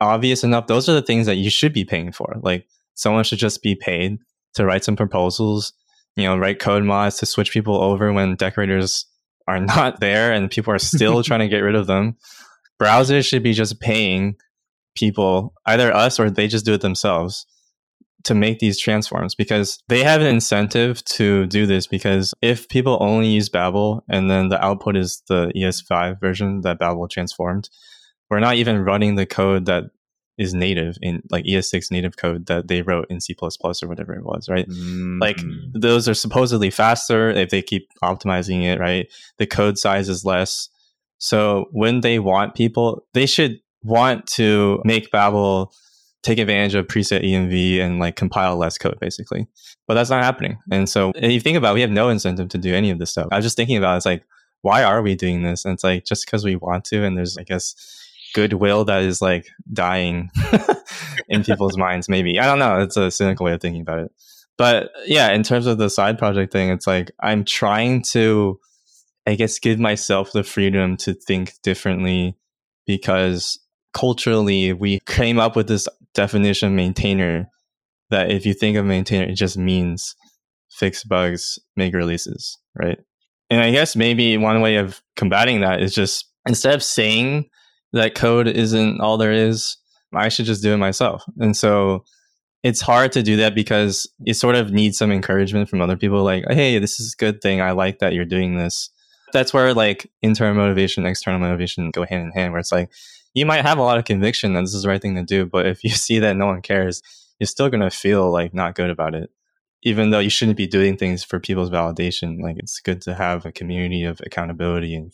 obvious 0.00 0.42
enough 0.42 0.68
those 0.68 0.88
are 0.88 0.94
the 0.94 1.02
things 1.02 1.26
that 1.26 1.36
you 1.36 1.50
should 1.50 1.74
be 1.74 1.84
paying 1.84 2.12
for. 2.12 2.36
Like 2.40 2.66
someone 2.94 3.24
should 3.24 3.38
just 3.38 3.62
be 3.62 3.74
paid 3.74 4.18
to 4.54 4.64
write 4.64 4.84
some 4.84 4.96
proposals 4.96 5.74
you 6.16 6.24
know 6.24 6.38
write 6.38 6.60
code 6.60 6.84
mods 6.84 7.18
to 7.18 7.26
switch 7.26 7.50
people 7.50 7.82
over 7.82 8.12
when 8.12 8.36
decorators 8.36 9.06
are 9.46 9.60
not 9.74 10.00
there 10.00 10.32
and 10.32 10.50
people 10.50 10.72
are 10.72 10.78
still 10.78 11.22
trying 11.24 11.40
to 11.40 11.48
get 11.48 11.58
rid 11.58 11.74
of 11.74 11.86
them. 11.86 12.16
Browsers 12.80 13.26
should 13.26 13.42
be 13.42 13.52
just 13.52 13.80
paying 13.80 14.36
people, 14.96 15.54
either 15.66 15.94
us 15.94 16.18
or 16.18 16.30
they 16.30 16.48
just 16.48 16.64
do 16.64 16.74
it 16.74 16.80
themselves, 16.80 17.46
to 18.24 18.34
make 18.34 18.58
these 18.58 18.78
transforms 18.78 19.34
because 19.34 19.78
they 19.88 20.02
have 20.02 20.20
an 20.20 20.26
incentive 20.26 21.04
to 21.04 21.46
do 21.46 21.66
this. 21.66 21.86
Because 21.86 22.34
if 22.42 22.68
people 22.68 22.98
only 23.00 23.28
use 23.28 23.48
Babel 23.48 24.04
and 24.08 24.30
then 24.30 24.48
the 24.48 24.62
output 24.64 24.96
is 24.96 25.22
the 25.28 25.52
ES5 25.54 26.20
version 26.20 26.62
that 26.62 26.78
Babel 26.78 27.06
transformed, 27.08 27.68
we're 28.30 28.40
not 28.40 28.56
even 28.56 28.84
running 28.84 29.14
the 29.14 29.26
code 29.26 29.66
that 29.66 29.84
is 30.36 30.52
native 30.52 30.96
in 31.00 31.22
like 31.30 31.44
ES6 31.44 31.92
native 31.92 32.16
code 32.16 32.46
that 32.46 32.66
they 32.66 32.82
wrote 32.82 33.06
in 33.08 33.20
C++ 33.20 33.36
or 33.40 33.88
whatever 33.88 34.14
it 34.14 34.24
was, 34.24 34.48
right? 34.48 34.68
Mm-hmm. 34.68 35.18
Like 35.20 35.40
those 35.72 36.08
are 36.08 36.14
supposedly 36.14 36.70
faster 36.70 37.30
if 37.30 37.50
they 37.50 37.62
keep 37.62 37.88
optimizing 38.02 38.64
it, 38.64 38.80
right? 38.80 39.06
The 39.38 39.46
code 39.46 39.78
size 39.78 40.08
is 40.08 40.24
less. 40.24 40.68
So 41.18 41.66
when 41.70 42.00
they 42.00 42.18
want 42.18 42.54
people, 42.54 43.06
they 43.14 43.26
should 43.26 43.60
want 43.82 44.26
to 44.26 44.80
make 44.84 45.12
Babel 45.12 45.72
take 46.24 46.38
advantage 46.38 46.74
of 46.74 46.86
preset 46.86 47.22
env 47.22 47.80
and 47.80 47.98
like 47.98 48.16
compile 48.16 48.56
less 48.56 48.78
code 48.78 48.98
basically. 48.98 49.46
But 49.86 49.94
that's 49.94 50.10
not 50.10 50.24
happening. 50.24 50.58
And 50.70 50.88
so 50.88 51.12
if 51.14 51.30
you 51.30 51.40
think 51.40 51.58
about 51.58 51.72
it, 51.72 51.74
we 51.74 51.80
have 51.82 51.90
no 51.90 52.08
incentive 52.08 52.48
to 52.48 52.58
do 52.58 52.74
any 52.74 52.90
of 52.90 52.98
this 52.98 53.10
stuff. 53.10 53.28
I 53.30 53.36
was 53.36 53.44
just 53.44 53.56
thinking 53.56 53.76
about 53.76 53.94
it, 53.94 53.96
it's 53.98 54.06
like 54.06 54.24
why 54.62 54.82
are 54.82 55.02
we 55.02 55.14
doing 55.14 55.42
this? 55.42 55.66
And 55.66 55.74
it's 55.74 55.84
like 55.84 56.04
just 56.04 56.24
because 56.24 56.42
we 56.42 56.56
want 56.56 56.86
to 56.86 57.04
and 57.04 57.16
there's 57.16 57.36
i 57.36 57.42
guess 57.42 57.74
goodwill 58.34 58.84
that 58.86 59.02
is 59.02 59.22
like 59.22 59.46
dying 59.72 60.30
in 61.28 61.44
people's 61.44 61.76
minds 61.76 62.08
maybe. 62.08 62.40
I 62.40 62.46
don't 62.46 62.58
know. 62.58 62.80
It's 62.80 62.96
a 62.96 63.10
cynical 63.10 63.46
way 63.46 63.52
of 63.52 63.60
thinking 63.60 63.82
about 63.82 64.00
it. 64.00 64.12
But 64.56 64.90
yeah 65.04 65.30
in 65.32 65.42
terms 65.42 65.66
of 65.66 65.78
the 65.78 65.90
side 65.90 66.18
project 66.18 66.52
thing 66.52 66.70
it's 66.70 66.86
like 66.86 67.10
i'm 67.20 67.44
trying 67.44 68.02
to 68.02 68.58
i 69.26 69.34
guess 69.34 69.58
give 69.58 69.78
myself 69.78 70.32
the 70.32 70.44
freedom 70.44 70.96
to 70.98 71.12
think 71.12 71.54
differently 71.62 72.36
because 72.86 73.58
culturally 73.92 74.72
we 74.72 75.00
came 75.06 75.38
up 75.38 75.56
with 75.56 75.68
this 75.68 75.88
definition 76.14 76.76
maintainer 76.76 77.48
that 78.10 78.30
if 78.30 78.46
you 78.46 78.54
think 78.54 78.76
of 78.76 78.84
maintainer 78.84 79.24
it 79.24 79.34
just 79.34 79.56
means 79.56 80.14
fix 80.70 81.04
bugs 81.04 81.58
make 81.76 81.94
releases 81.94 82.56
right? 82.74 82.98
And 83.50 83.60
i 83.60 83.70
guess 83.70 83.94
maybe 83.94 84.36
one 84.36 84.60
way 84.60 84.76
of 84.76 85.00
combating 85.16 85.60
that 85.60 85.82
is 85.82 85.94
just 85.94 86.30
instead 86.46 86.74
of 86.74 86.82
saying 86.82 87.48
that 87.92 88.14
code 88.14 88.48
isn't 88.48 89.00
all 89.00 89.16
there 89.16 89.32
is 89.32 89.76
i 90.14 90.28
should 90.28 90.46
just 90.46 90.62
do 90.62 90.72
it 90.72 90.78
myself. 90.78 91.24
And 91.38 91.56
so 91.56 92.04
it's 92.62 92.80
hard 92.80 93.12
to 93.12 93.22
do 93.22 93.36
that 93.36 93.54
because 93.54 94.10
it 94.24 94.34
sort 94.34 94.54
of 94.54 94.72
needs 94.72 94.96
some 94.96 95.12
encouragement 95.12 95.68
from 95.68 95.80
other 95.82 95.96
people 95.96 96.22
like 96.22 96.44
hey 96.48 96.78
this 96.78 96.98
is 97.00 97.14
a 97.14 97.20
good 97.20 97.40
thing. 97.40 97.60
I 97.60 97.72
like 97.72 97.98
that 97.98 98.14
you're 98.14 98.24
doing 98.24 98.56
this 98.56 98.90
that's 99.34 99.52
where 99.52 99.74
like 99.74 100.10
internal 100.22 100.54
motivation 100.54 101.04
external 101.04 101.38
motivation 101.38 101.90
go 101.90 102.06
hand 102.06 102.22
in 102.22 102.30
hand 102.32 102.52
where 102.52 102.60
it's 102.60 102.72
like 102.72 102.88
you 103.34 103.44
might 103.44 103.62
have 103.62 103.78
a 103.78 103.82
lot 103.82 103.98
of 103.98 104.04
conviction 104.04 104.54
that 104.54 104.62
this 104.62 104.74
is 104.74 104.84
the 104.84 104.88
right 104.88 105.02
thing 105.02 105.16
to 105.16 105.22
do, 105.22 105.44
but 105.44 105.66
if 105.66 105.84
you 105.84 105.90
see 105.90 106.20
that 106.20 106.36
no 106.36 106.46
one 106.46 106.62
cares, 106.62 107.02
you're 107.38 107.46
still 107.46 107.68
going 107.68 107.82
to 107.82 107.90
feel 107.90 108.32
like 108.32 108.54
not 108.54 108.74
good 108.74 108.90
about 108.90 109.14
it. 109.14 109.30
Even 109.82 110.10
though 110.10 110.20
you 110.20 110.30
shouldn't 110.30 110.56
be 110.56 110.66
doing 110.66 110.96
things 110.96 111.22
for 111.22 111.38
people's 111.38 111.68
validation, 111.68 112.40
like 112.40 112.56
it's 112.56 112.80
good 112.80 113.02
to 113.02 113.14
have 113.14 113.44
a 113.44 113.52
community 113.52 114.04
of 114.04 114.18
accountability 114.24 114.94
and 114.94 115.12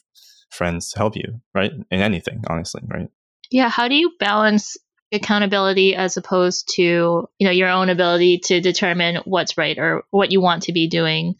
friends 0.50 0.92
to 0.92 0.98
help 0.98 1.16
you, 1.16 1.40
right? 1.54 1.72
In 1.90 2.00
anything, 2.00 2.44
honestly, 2.46 2.82
right? 2.86 3.08
Yeah. 3.50 3.68
How 3.68 3.88
do 3.88 3.96
you 3.96 4.12
balance 4.20 4.76
accountability 5.10 5.96
as 5.96 6.16
opposed 6.16 6.70
to, 6.76 6.82
you 6.82 7.46
know, 7.46 7.50
your 7.50 7.68
own 7.68 7.88
ability 7.88 8.38
to 8.44 8.60
determine 8.60 9.16
what's 9.24 9.58
right 9.58 9.76
or 9.76 10.04
what 10.10 10.30
you 10.30 10.40
want 10.40 10.64
to 10.64 10.72
be 10.72 10.88
doing 10.88 11.34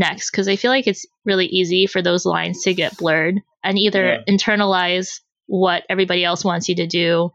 next? 0.00 0.32
Because 0.32 0.48
I 0.48 0.56
feel 0.56 0.72
like 0.72 0.88
it's 0.88 1.06
really 1.24 1.46
easy 1.46 1.86
for 1.86 2.02
those 2.02 2.26
lines 2.26 2.62
to 2.62 2.74
get 2.74 2.96
blurred 2.96 3.36
and 3.62 3.78
either 3.78 4.04
yeah. 4.04 4.34
internalize 4.34 5.20
what 5.46 5.84
everybody 5.88 6.24
else 6.24 6.44
wants 6.44 6.68
you 6.68 6.74
to 6.76 6.86
do 6.86 7.30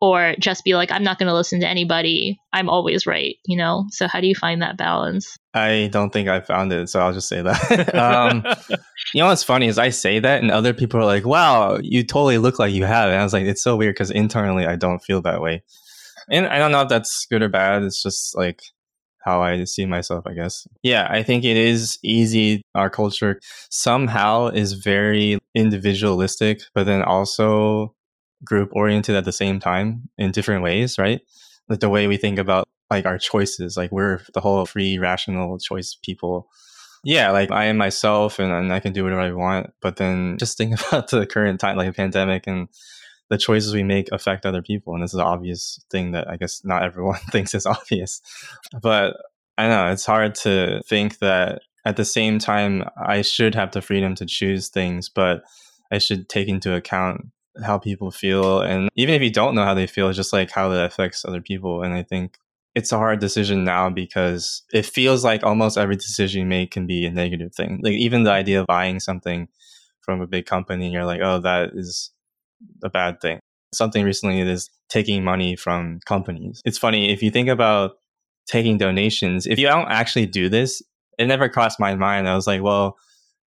or 0.00 0.34
just 0.38 0.64
be 0.64 0.74
like 0.74 0.92
i'm 0.92 1.02
not 1.02 1.18
going 1.18 1.28
to 1.28 1.34
listen 1.34 1.60
to 1.60 1.68
anybody. 1.68 2.38
I'm 2.52 2.68
always 2.68 3.06
right 3.06 3.36
you 3.46 3.56
know? 3.56 3.86
So 3.90 4.06
how 4.06 4.20
do 4.20 4.26
you 4.26 4.34
find 4.34 4.60
that 4.60 4.76
balance? 4.76 5.38
I 5.54 5.88
don't 5.90 6.12
think 6.12 6.28
i 6.28 6.40
found 6.40 6.72
it 6.72 6.88
so 6.88 7.00
i'll 7.00 7.14
just 7.14 7.28
say 7.28 7.42
that. 7.42 7.94
Um, 8.04 8.44
you 9.14 9.20
know 9.20 9.28
what's 9.28 9.42
funny 9.42 9.66
is 9.66 9.78
i 9.78 9.88
say 9.88 10.18
that 10.18 10.42
and 10.42 10.50
other 10.50 10.74
people 10.74 11.00
are 11.00 11.06
like 11.06 11.24
wow 11.24 11.78
you 11.80 12.04
totally 12.04 12.38
look 12.38 12.58
like 12.58 12.72
you 12.72 12.84
have 12.84 13.08
and 13.08 13.18
i 13.18 13.22
was 13.22 13.32
like 13.32 13.46
it's 13.46 13.62
so 13.62 13.76
weird 13.76 13.94
because 13.94 14.10
internally 14.10 14.66
i 14.66 14.76
don't 14.76 15.00
feel 15.00 15.22
that 15.22 15.40
way. 15.40 15.62
And 16.30 16.46
i 16.46 16.58
don't 16.58 16.72
know 16.72 16.82
if 16.82 16.88
that's 16.88 17.26
good 17.30 17.42
or 17.42 17.48
bad 17.48 17.82
it's 17.82 18.02
just 18.02 18.36
like 18.36 18.60
how 19.24 19.42
I 19.42 19.64
see 19.64 19.86
myself, 19.86 20.26
I 20.26 20.34
guess. 20.34 20.68
Yeah, 20.82 21.06
I 21.10 21.22
think 21.22 21.44
it 21.44 21.56
is 21.56 21.98
easy. 22.02 22.62
Our 22.74 22.90
culture 22.90 23.40
somehow 23.70 24.48
is 24.48 24.74
very 24.74 25.38
individualistic, 25.54 26.62
but 26.74 26.84
then 26.84 27.02
also 27.02 27.94
group 28.44 28.70
oriented 28.72 29.16
at 29.16 29.24
the 29.24 29.32
same 29.32 29.60
time 29.60 30.08
in 30.18 30.30
different 30.30 30.62
ways, 30.62 30.98
right? 30.98 31.20
Like 31.68 31.80
the 31.80 31.88
way 31.88 32.06
we 32.06 32.18
think 32.18 32.38
about 32.38 32.68
like 32.90 33.06
our 33.06 33.18
choices, 33.18 33.76
like 33.76 33.90
we're 33.90 34.20
the 34.34 34.40
whole 34.40 34.66
free, 34.66 34.98
rational 34.98 35.58
choice 35.58 35.96
people. 36.02 36.50
Yeah, 37.02 37.30
like 37.30 37.50
I 37.50 37.66
am 37.66 37.78
myself 37.78 38.38
and, 38.38 38.52
and 38.52 38.72
I 38.72 38.80
can 38.80 38.92
do 38.92 39.04
whatever 39.04 39.22
I 39.22 39.32
want. 39.32 39.72
But 39.80 39.96
then 39.96 40.36
just 40.38 40.58
think 40.58 40.78
about 40.88 41.08
the 41.08 41.26
current 41.26 41.60
time, 41.60 41.76
like 41.78 41.88
a 41.88 41.92
pandemic 41.92 42.46
and 42.46 42.68
the 43.30 43.38
choices 43.38 43.74
we 43.74 43.82
make 43.82 44.08
affect 44.12 44.44
other 44.44 44.62
people. 44.62 44.94
And 44.94 45.02
this 45.02 45.14
is 45.14 45.20
an 45.20 45.26
obvious 45.26 45.82
thing 45.90 46.12
that 46.12 46.28
I 46.28 46.36
guess 46.36 46.64
not 46.64 46.82
everyone 46.82 47.18
thinks 47.30 47.54
is 47.54 47.66
obvious. 47.66 48.20
But 48.82 49.16
I 49.56 49.68
know 49.68 49.90
it's 49.90 50.06
hard 50.06 50.34
to 50.36 50.82
think 50.86 51.18
that 51.18 51.62
at 51.84 51.96
the 51.96 52.04
same 52.04 52.38
time, 52.38 52.84
I 52.96 53.22
should 53.22 53.54
have 53.54 53.72
the 53.72 53.82
freedom 53.82 54.14
to 54.16 54.26
choose 54.26 54.68
things, 54.68 55.08
but 55.08 55.44
I 55.90 55.98
should 55.98 56.28
take 56.28 56.48
into 56.48 56.74
account 56.74 57.26
how 57.62 57.78
people 57.78 58.10
feel. 58.10 58.60
And 58.60 58.88
even 58.96 59.14
if 59.14 59.22
you 59.22 59.30
don't 59.30 59.54
know 59.54 59.64
how 59.64 59.74
they 59.74 59.86
feel, 59.86 60.08
it's 60.08 60.16
just 60.16 60.32
like 60.32 60.50
how 60.50 60.68
that 60.70 60.86
affects 60.86 61.24
other 61.24 61.40
people. 61.40 61.82
And 61.82 61.94
I 61.94 62.02
think 62.02 62.38
it's 62.74 62.90
a 62.90 62.98
hard 62.98 63.20
decision 63.20 63.64
now 63.64 63.90
because 63.90 64.62
it 64.72 64.84
feels 64.84 65.24
like 65.24 65.44
almost 65.44 65.78
every 65.78 65.96
decision 65.96 66.40
you 66.40 66.46
make 66.46 66.72
can 66.72 66.86
be 66.86 67.04
a 67.06 67.10
negative 67.10 67.54
thing. 67.54 67.80
Like 67.82 67.92
even 67.92 68.24
the 68.24 68.32
idea 68.32 68.60
of 68.60 68.66
buying 68.66 68.98
something 68.98 69.48
from 70.00 70.20
a 70.20 70.26
big 70.26 70.46
company, 70.46 70.86
and 70.86 70.92
you're 70.92 71.04
like, 71.04 71.20
oh, 71.22 71.38
that 71.40 71.70
is 71.74 72.10
a 72.82 72.90
bad 72.90 73.20
thing. 73.20 73.40
Something 73.72 74.04
recently 74.04 74.40
is 74.40 74.70
taking 74.88 75.24
money 75.24 75.56
from 75.56 76.00
companies. 76.06 76.60
It's 76.64 76.78
funny 76.78 77.10
if 77.10 77.22
you 77.22 77.30
think 77.30 77.48
about 77.48 77.92
taking 78.46 78.78
donations. 78.78 79.46
If 79.46 79.58
you 79.58 79.66
don't 79.66 79.88
actually 79.88 80.26
do 80.26 80.48
this, 80.48 80.82
it 81.18 81.26
never 81.26 81.48
crossed 81.48 81.80
my 81.80 81.94
mind. 81.94 82.28
I 82.28 82.34
was 82.34 82.46
like, 82.46 82.62
well, 82.62 82.96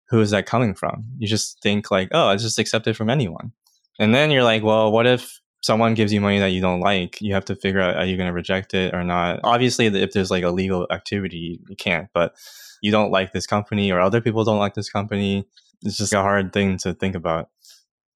who 0.10 0.20
is 0.22 0.32
that 0.32 0.46
coming 0.46 0.74
from? 0.74 1.06
You 1.18 1.28
just 1.28 1.62
think 1.62 1.92
like, 1.92 2.10
oh, 2.12 2.28
I 2.28 2.36
just 2.36 2.60
accept 2.60 2.88
it 2.88 2.96
from 2.96 3.10
anyone. 3.10 3.52
And 4.00 4.14
then 4.14 4.32
you're 4.32 4.44
like, 4.44 4.64
well, 4.64 4.92
what 4.92 5.08
if 5.08 5.40
someone 5.62 5.94
gives 5.94 6.14
you 6.14 6.22
money 6.22 6.40
that 6.40 6.52
you 6.52 6.62
don't 6.62 6.80
like? 6.80 7.20
You 7.22 7.34
have 7.34 7.46
to 7.46 7.56
figure 7.56 7.82
out 7.82 7.98
are 7.98 8.06
you 8.06 8.16
going 8.16 8.28
to 8.28 8.34
reject 8.34 8.74
it 8.74 8.94
or 8.94 9.04
not. 9.04 9.40
Obviously, 9.44 9.88
if 9.88 10.12
there's 10.12 10.32
like 10.32 10.44
a 10.44 10.50
legal 10.50 10.88
activity, 10.92 11.60
you 11.68 11.76
can't. 11.76 12.08
But 12.14 12.36
you 12.82 12.92
don't 12.92 13.12
like 13.12 13.34
this 13.34 13.48
company 13.48 13.92
or 13.92 14.00
other 14.00 14.22
people 14.22 14.44
don't 14.44 14.60
like 14.60 14.76
this 14.76 14.90
company. 14.90 15.46
It's 15.84 15.98
just 15.98 16.14
a 16.14 16.22
hard 16.22 16.54
thing 16.54 16.78
to 16.80 16.94
think 16.94 17.16
about 17.16 17.50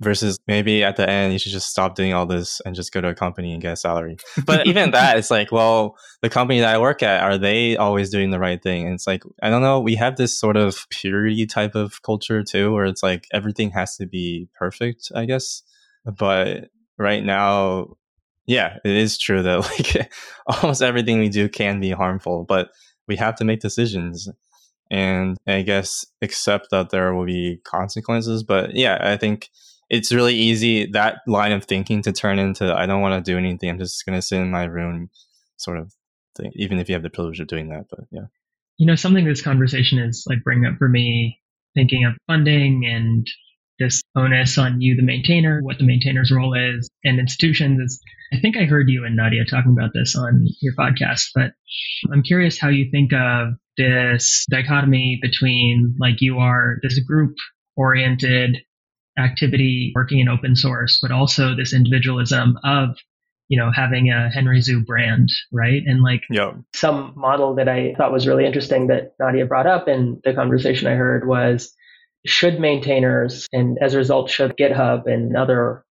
versus 0.01 0.39
maybe 0.47 0.83
at 0.83 0.95
the 0.95 1.07
end 1.07 1.31
you 1.31 1.39
should 1.39 1.51
just 1.51 1.69
stop 1.69 1.95
doing 1.95 2.11
all 2.11 2.25
this 2.25 2.59
and 2.65 2.75
just 2.75 2.91
go 2.91 2.99
to 2.99 3.09
a 3.09 3.15
company 3.15 3.53
and 3.53 3.61
get 3.61 3.73
a 3.73 3.77
salary. 3.77 4.17
But 4.45 4.65
even 4.67 4.91
that 4.91 5.17
it's 5.17 5.31
like 5.31 5.51
well 5.51 5.95
the 6.21 6.29
company 6.29 6.59
that 6.59 6.73
i 6.73 6.77
work 6.77 7.03
at 7.03 7.23
are 7.23 7.37
they 7.37 7.77
always 7.77 8.09
doing 8.09 8.31
the 8.31 8.39
right 8.39 8.61
thing? 8.61 8.85
And 8.85 8.95
it's 8.95 9.07
like 9.07 9.23
i 9.41 9.49
don't 9.49 9.61
know 9.61 9.79
we 9.79 9.95
have 9.95 10.17
this 10.17 10.37
sort 10.37 10.57
of 10.57 10.87
purity 10.89 11.45
type 11.45 11.75
of 11.75 12.01
culture 12.01 12.43
too 12.43 12.73
where 12.73 12.85
it's 12.85 13.03
like 13.03 13.27
everything 13.31 13.71
has 13.71 13.95
to 13.97 14.07
be 14.07 14.49
perfect 14.57 15.11
i 15.15 15.25
guess. 15.25 15.61
But 16.05 16.69
right 16.97 17.23
now 17.23 17.95
yeah 18.47 18.77
it 18.83 18.95
is 18.95 19.17
true 19.17 19.43
that 19.43 19.59
like 19.97 20.11
almost 20.47 20.81
everything 20.81 21.19
we 21.19 21.29
do 21.29 21.47
can 21.47 21.79
be 21.79 21.91
harmful 21.91 22.43
but 22.43 22.69
we 23.07 23.15
have 23.17 23.35
to 23.35 23.45
make 23.45 23.59
decisions. 23.59 24.27
And 24.89 25.37
i 25.47 25.61
guess 25.61 26.05
accept 26.21 26.67
that 26.71 26.89
there 26.89 27.13
will 27.13 27.25
be 27.25 27.61
consequences 27.63 28.43
but 28.43 28.75
yeah 28.75 28.97
i 28.99 29.15
think 29.15 29.49
it's 29.91 30.13
really 30.13 30.35
easy 30.35 30.85
that 30.93 31.17
line 31.27 31.51
of 31.51 31.65
thinking 31.65 32.01
to 32.01 32.13
turn 32.13 32.39
into 32.39 32.73
I 32.73 32.85
don't 32.85 33.01
want 33.01 33.23
to 33.23 33.31
do 33.31 33.37
anything. 33.37 33.69
I'm 33.69 33.77
just 33.77 34.05
going 34.05 34.17
to 34.17 34.21
sit 34.21 34.39
in 34.39 34.49
my 34.49 34.63
room, 34.63 35.09
sort 35.57 35.77
of 35.77 35.93
thing. 36.37 36.51
Even 36.55 36.79
if 36.79 36.87
you 36.87 36.95
have 36.95 37.03
the 37.03 37.09
privilege 37.09 37.41
of 37.41 37.47
doing 37.47 37.67
that, 37.69 37.87
but 37.89 38.05
yeah. 38.09 38.27
You 38.77 38.87
know, 38.87 38.95
something 38.95 39.25
this 39.25 39.41
conversation 39.41 39.99
is 39.99 40.23
like 40.27 40.45
bringing 40.45 40.65
up 40.65 40.77
for 40.79 40.87
me, 40.87 41.39
thinking 41.75 42.05
of 42.05 42.13
funding 42.25 42.85
and 42.85 43.27
this 43.79 44.01
onus 44.15 44.57
on 44.57 44.79
you, 44.79 44.95
the 44.95 45.03
maintainer, 45.03 45.59
what 45.61 45.77
the 45.77 45.83
maintainer's 45.83 46.31
role 46.31 46.53
is, 46.53 46.89
and 47.03 47.19
institutions 47.19 47.79
is. 47.81 48.01
I 48.33 48.39
think 48.39 48.55
I 48.55 48.63
heard 48.63 48.89
you 48.89 49.03
and 49.03 49.17
Nadia 49.17 49.43
talking 49.43 49.73
about 49.77 49.91
this 49.93 50.15
on 50.15 50.47
your 50.61 50.73
podcast, 50.79 51.31
but 51.35 51.51
I'm 52.13 52.23
curious 52.23 52.57
how 52.57 52.69
you 52.69 52.89
think 52.89 53.11
of 53.11 53.55
this 53.75 54.45
dichotomy 54.49 55.19
between 55.21 55.97
like 55.99 56.21
you 56.21 56.37
are 56.37 56.77
this 56.81 56.97
group 56.99 57.35
oriented 57.75 58.57
activity 59.21 59.91
working 59.95 60.19
in 60.19 60.29
open 60.29 60.55
source, 60.55 60.99
but 61.01 61.11
also 61.11 61.55
this 61.55 61.73
individualism 61.73 62.57
of 62.63 62.97
you 63.47 63.59
know 63.59 63.71
having 63.73 64.09
a 64.09 64.29
Henry 64.29 64.59
Zhu 64.59 64.85
brand, 64.85 65.29
right? 65.51 65.81
And 65.85 66.01
like 66.01 66.23
yep. 66.29 66.55
some 66.73 67.13
model 67.15 67.55
that 67.55 67.67
I 67.67 67.93
thought 67.97 68.11
was 68.11 68.27
really 68.27 68.45
interesting 68.45 68.87
that 68.87 69.13
Nadia 69.19 69.45
brought 69.45 69.67
up 69.67 69.87
in 69.87 70.21
the 70.23 70.33
conversation 70.33 70.87
I 70.87 70.95
heard 70.95 71.27
was 71.27 71.73
should 72.25 72.59
maintainers 72.59 73.47
and 73.51 73.77
as 73.81 73.93
a 73.93 73.97
result 73.97 74.29
should 74.29 74.55
GitHub 74.55 75.05
and 75.05 75.35
other 75.35 75.83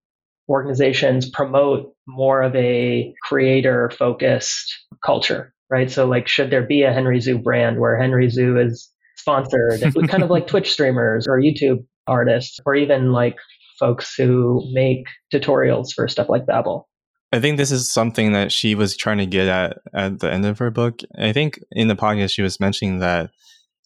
organizations 0.49 1.29
promote 1.29 1.93
more 2.07 2.43
of 2.43 2.55
a 2.57 3.15
creator 3.23 3.91
focused 3.91 4.73
culture, 5.05 5.55
right? 5.71 5.91
So 5.91 6.07
like 6.07 6.29
should 6.29 6.51
there 6.51 6.67
be 6.67 6.83
a 6.83 6.93
Henry 6.93 7.19
Zhu 7.19 7.43
brand 7.43 7.79
where 7.79 7.99
Henry 8.01 8.29
Zhu 8.29 8.65
is 8.65 8.91
sponsored, 9.17 9.81
kind 10.09 10.23
of 10.23 10.31
like 10.31 10.47
Twitch 10.49 10.73
streamers 10.73 11.27
or 11.29 11.41
YouTube 11.41 11.85
artists 12.11 12.61
or 12.67 12.75
even 12.75 13.13
like 13.13 13.37
folks 13.79 14.15
who 14.15 14.63
make 14.73 15.07
tutorials 15.33 15.93
for 15.95 16.07
stuff 16.07 16.29
like 16.29 16.47
Babel. 16.47 16.89
I 17.33 17.41
think 17.41 17.57
this 17.57 17.71
is 17.71 17.91
something 17.91 18.33
that 18.33 18.51
she 18.51 18.75
was 18.75 18.97
trying 18.97 19.19
to 19.19 19.27
get 19.27 19.47
at 19.47 19.79
at 19.95 20.19
the 20.19 20.31
end 20.31 20.45
of 20.45 20.59
her 20.59 20.71
book. 20.71 21.01
I 21.19 21.33
think 21.33 21.61
in 21.71 21.89
the 21.89 21.97
podcast 21.97 22.33
she 22.33 22.43
was 22.43 22.61
mentioning 22.61 22.99
that 22.99 23.31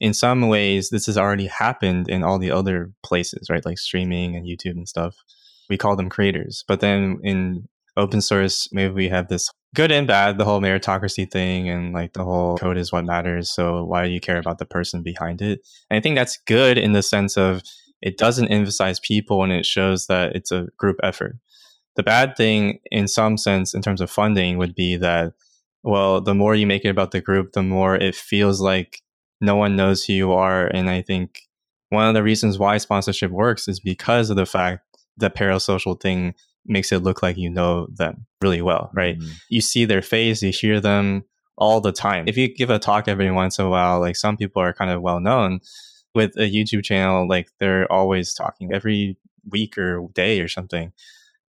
in 0.01 0.15
some 0.15 0.49
ways 0.49 0.91
this 0.91 1.07
has 1.07 1.19
already 1.19 1.47
happened 1.47 2.09
in 2.09 2.25
all 2.25 2.39
the 2.39 2.51
other 2.51 2.93
places, 3.05 3.49
right? 3.51 3.65
Like 3.65 3.79
streaming 3.79 4.35
and 4.35 4.47
YouTube 4.47 4.77
and 4.77 4.89
stuff. 4.89 5.15
We 5.69 5.79
call 5.79 5.97
them 5.97 6.11
creators. 6.11 6.65
But 6.67 6.81
then 6.81 7.19
in 7.23 7.69
open 7.97 8.21
source, 8.21 8.69
maybe 8.73 8.93
we 8.93 9.09
have 9.09 9.29
this 9.29 9.49
good 9.75 9.93
and 9.93 10.07
bad, 10.07 10.39
the 10.39 10.45
whole 10.45 10.61
meritocracy 10.61 11.31
thing 11.31 11.69
and 11.69 11.93
like 11.93 12.13
the 12.13 12.25
whole 12.25 12.57
code 12.57 12.79
is 12.79 12.93
what 12.93 13.05
matters. 13.05 13.51
So 13.51 13.85
why 13.85 14.05
do 14.05 14.11
you 14.11 14.21
care 14.21 14.39
about 14.39 14.59
the 14.59 14.67
person 14.67 15.03
behind 15.03 15.43
it? 15.43 15.61
And 15.91 15.99
I 15.99 16.01
think 16.01 16.17
that's 16.17 16.39
good 16.47 16.79
in 16.79 16.93
the 16.93 17.03
sense 17.03 17.37
of 17.37 17.63
it 18.05 18.19
doesn't 18.19 18.49
emphasize 18.49 19.01
people 19.01 19.43
and 19.43 19.51
it 19.51 19.65
shows 19.65 20.07
that 20.07 20.37
it's 20.37 20.53
a 20.53 20.69
group 20.77 20.99
effort. 21.03 21.39
The 21.97 22.03
bad 22.03 22.37
thing, 22.37 22.81
in 22.91 23.09
some 23.09 23.39
sense, 23.39 23.73
in 23.73 23.81
terms 23.81 24.03
of 24.03 24.11
funding, 24.11 24.59
would 24.59 24.75
be 24.75 24.97
that, 24.97 25.33
well, 25.83 26.21
the 26.21 26.35
more 26.35 26.55
you 26.55 26.67
make 26.67 26.85
it 26.85 26.91
about 26.91 27.13
the 27.13 27.23
group, 27.23 27.53
the 27.53 27.63
more 27.63 27.97
it 27.97 28.15
feels 28.15 28.61
like 28.61 29.01
no 29.41 29.57
one 29.57 29.75
knows 29.75 30.05
who 30.05 30.13
you 30.13 30.33
are. 30.33 30.67
And 30.67 30.91
I 30.91 31.01
think 31.01 31.41
one 31.89 32.07
of 32.07 32.13
the 32.13 32.23
reasons 32.23 32.59
why 32.59 32.77
sponsorship 32.77 33.31
works 33.31 33.69
is 33.69 33.81
because 33.81 34.29
of 34.29 34.37
the 34.37 34.45
fact 34.45 34.85
that 35.17 35.35
parasocial 35.35 35.99
thing 35.99 36.35
makes 36.67 36.93
it 36.93 37.03
look 37.03 37.23
like 37.23 37.39
you 37.39 37.49
know 37.49 37.87
them 37.95 38.27
really 38.43 38.61
well, 38.61 38.91
right? 38.93 39.19
Mm-hmm. 39.19 39.33
You 39.49 39.63
see 39.63 39.87
their 39.87 40.03
face, 40.03 40.43
you 40.43 40.51
hear 40.51 40.79
them 40.79 41.25
all 41.57 41.81
the 41.81 41.93
time. 41.93 42.25
If 42.29 42.37
you 42.37 42.55
give 42.55 42.69
a 42.69 42.79
talk 42.79 43.09
every 43.09 43.31
once 43.31 43.59
in 43.59 43.65
a 43.65 43.71
while, 43.71 43.99
like 44.01 44.17
some 44.17 44.37
people 44.37 44.61
are 44.61 44.75
kind 44.75 44.91
of 44.91 45.01
well 45.01 45.21
known, 45.21 45.61
with 46.15 46.37
a 46.37 46.51
YouTube 46.51 46.85
channel, 46.85 47.29
like 47.29 47.49
they're 47.59 47.91
always 47.91 48.35
talking 48.35 48.73
every 48.73 49.17
week 49.51 49.77
or 49.77 50.09
day 50.15 50.41
or 50.41 50.49
something. 50.49 50.93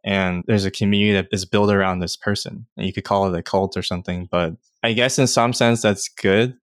And 0.05 0.44
there's 0.46 0.64
a 0.64 0.70
community 0.70 1.12
that 1.14 1.29
is 1.33 1.44
built 1.44 1.70
around 1.70 2.00
this 2.00 2.16
person. 2.16 2.66
And 2.77 2.87
you 2.87 2.92
could 2.92 3.05
call 3.05 3.33
it 3.33 3.38
a 3.38 3.42
cult 3.42 3.77
or 3.77 3.83
something, 3.83 4.29
but 4.31 4.55
I 4.83 4.92
guess 4.92 5.18
in 5.18 5.27
some 5.27 5.53
sense 5.53 5.81
that's 5.81 6.09
good. 6.09 6.57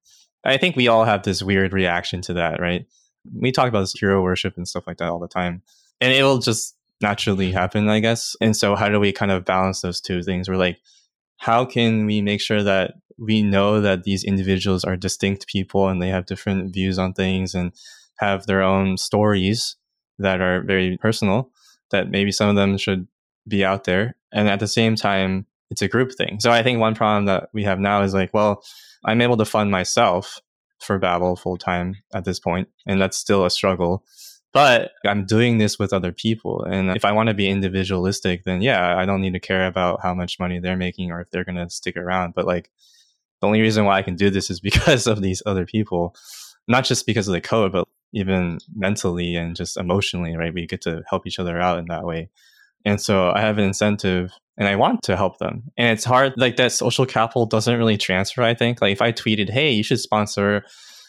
I 0.43 0.57
think 0.57 0.75
we 0.75 0.87
all 0.87 1.05
have 1.05 1.23
this 1.23 1.41
weird 1.41 1.73
reaction 1.73 2.21
to 2.21 2.33
that, 2.33 2.59
right? 2.59 2.85
We 3.33 3.51
talk 3.51 3.67
about 3.67 3.89
hero 3.95 4.21
worship 4.21 4.57
and 4.57 4.67
stuff 4.67 4.85
like 4.87 4.97
that 4.97 5.09
all 5.09 5.19
the 5.19 5.27
time. 5.27 5.61
And 5.99 6.13
it 6.13 6.23
will 6.23 6.39
just 6.39 6.75
naturally 7.01 7.51
happen, 7.51 7.89
I 7.89 7.99
guess. 7.99 8.35
And 8.41 8.55
so 8.55 8.75
how 8.75 8.89
do 8.89 8.99
we 8.99 9.11
kind 9.11 9.31
of 9.31 9.45
balance 9.45 9.81
those 9.81 10.01
two 10.01 10.21
things? 10.23 10.47
We're 10.47 10.55
like, 10.55 10.79
how 11.37 11.65
can 11.65 12.05
we 12.05 12.21
make 12.21 12.41
sure 12.41 12.61
that 12.63 12.93
we 13.21 13.43
know 13.43 13.79
that 13.79 14.03
these 14.03 14.23
individuals 14.23 14.84
are 14.84 14.97
distinct 14.97 15.45
people 15.45 15.88
and 15.88 16.01
they 16.01 16.10
have 16.10 16.25
different 16.25 16.73
views 16.73 16.97
on 16.97 17.13
things 17.13 17.53
and 17.53 17.71
have 18.15 18.47
their 18.47 18.63
own 18.63 18.97
stories 18.97 19.75
that 20.17 20.41
are 20.41 20.63
very 20.63 20.97
personal 20.97 21.51
that 21.91 22.10
maybe 22.10 22.31
some 22.31 22.49
of 22.49 22.55
them 22.55 22.77
should 22.77 23.07
be 23.47 23.63
out 23.63 23.84
there 23.84 24.15
and 24.34 24.49
at 24.49 24.60
the 24.60 24.67
same 24.67 24.95
time 24.95 25.45
it's 25.69 25.81
a 25.81 25.88
group 25.88 26.12
thing 26.12 26.39
so 26.39 26.51
i 26.51 26.63
think 26.63 26.79
one 26.79 26.95
problem 26.95 27.25
that 27.25 27.49
we 27.53 27.63
have 27.63 27.79
now 27.79 28.01
is 28.01 28.13
like 28.13 28.34
well 28.34 28.63
i'm 29.05 29.21
able 29.21 29.38
to 29.38 29.45
fund 29.45 29.71
myself 29.71 30.39
for 30.79 30.97
babel 30.97 31.36
full 31.36 31.57
time 31.57 31.95
at 32.13 32.25
this 32.25 32.39
point 32.39 32.67
and 32.88 32.99
that's 32.99 33.17
still 33.17 33.45
a 33.45 33.51
struggle 33.51 34.03
but 34.53 34.91
I'm 35.05 35.25
doing 35.25 35.60
this 35.60 35.79
with 35.79 35.93
other 35.93 36.12
people. 36.12 36.63
And 36.63 36.91
if 36.91 37.05
I 37.05 37.13
want 37.13 37.27
to 37.27 37.34
be 37.34 37.49
individualistic, 37.49 38.43
then 38.43 38.62
yeah, 38.62 38.97
I 38.97 39.05
don't 39.05 39.21
need 39.21 39.31
to 39.31 39.39
care 39.39 39.65
about 39.65 40.01
how 40.01 40.13
much 40.13 40.39
money 40.39 40.60
they're 40.60 40.75
making 40.75 41.10
or 41.10 41.21
if 41.21 41.29
they're 41.31 41.45
going 41.45 41.55
to 41.55 41.69
stick 41.69 41.95
around. 41.95 42.34
But 42.36 42.45
like 42.45 42.69
the 43.41 43.47
only 43.47 43.62
reason 43.62 43.86
why 43.86 43.97
I 43.97 44.04
can 44.04 44.15
do 44.15 44.30
this 44.30 44.49
is 44.49 44.60
because 44.60 45.08
of 45.08 45.21
these 45.21 45.43
other 45.45 45.65
people, 45.65 46.15
not 46.67 46.86
just 46.86 47.06
because 47.06 47.27
of 47.27 47.34
the 47.34 47.41
code, 47.41 47.71
but 47.71 47.88
even 48.13 48.60
mentally 48.75 49.36
and 49.36 49.56
just 49.56 49.77
emotionally, 49.77 50.36
right? 50.36 50.54
We 50.54 50.67
get 50.67 50.82
to 50.82 51.01
help 51.10 51.25
each 51.25 51.39
other 51.39 51.60
out 51.60 51.80
in 51.80 51.86
that 51.86 52.06
way. 52.06 52.30
And 52.86 52.99
so 52.99 53.32
I 53.32 53.41
have 53.41 53.58
an 53.58 53.63
incentive 53.63 54.32
and 54.58 54.67
I 54.67 54.75
want 54.75 55.04
to 55.04 55.15
help 55.15 55.38
them. 55.38 55.63
And 55.77 55.91
it's 55.91 56.04
hard, 56.04 56.34
like 56.38 56.58
that 56.58 56.71
social 56.71 57.06
capital 57.06 57.45
doesn't 57.45 57.77
really 57.77 57.97
transfer, 57.97 58.41
I 58.43 58.54
think. 58.54 58.82
Like 58.82 58.91
if 58.91 59.01
I 59.01 59.12
tweeted, 59.12 59.49
hey, 59.49 59.71
you 59.71 59.84
should 59.84 59.99
sponsor 59.99 60.65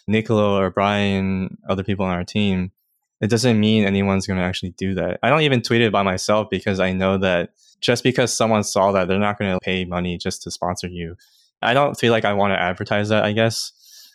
Nicolo 0.06 0.58
or 0.58 0.70
Brian, 0.70 1.58
other 1.68 1.82
people 1.82 2.04
on 2.04 2.12
our 2.14 2.24
team, 2.24 2.72
it 3.20 3.30
doesn't 3.30 3.58
mean 3.58 3.84
anyone's 3.84 4.26
going 4.26 4.38
to 4.38 4.44
actually 4.44 4.70
do 4.70 4.94
that. 4.94 5.18
I 5.22 5.30
don't 5.30 5.42
even 5.42 5.62
tweet 5.62 5.80
it 5.80 5.92
by 5.92 6.02
myself 6.02 6.48
because 6.50 6.80
I 6.80 6.92
know 6.92 7.18
that 7.18 7.50
just 7.80 8.04
because 8.04 8.34
someone 8.34 8.64
saw 8.64 8.92
that, 8.92 9.08
they're 9.08 9.18
not 9.18 9.38
going 9.38 9.52
to 9.52 9.60
pay 9.60 9.84
money 9.84 10.18
just 10.18 10.42
to 10.42 10.50
sponsor 10.50 10.88
you. 10.88 11.16
I 11.62 11.74
don't 11.74 11.98
feel 11.98 12.12
like 12.12 12.24
I 12.24 12.32
want 12.32 12.52
to 12.52 12.60
advertise 12.60 13.08
that, 13.08 13.24
I 13.24 13.32
guess, 13.32 13.72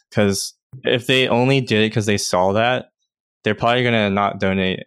because 0.09 0.53
if 0.83 1.07
they 1.07 1.27
only 1.27 1.61
did 1.61 1.79
it 1.79 1.89
because 1.89 2.05
they 2.05 2.17
saw 2.17 2.53
that, 2.53 2.91
they're 3.43 3.55
probably 3.55 3.83
going 3.83 3.93
to 3.93 4.09
not 4.09 4.39
donate 4.39 4.85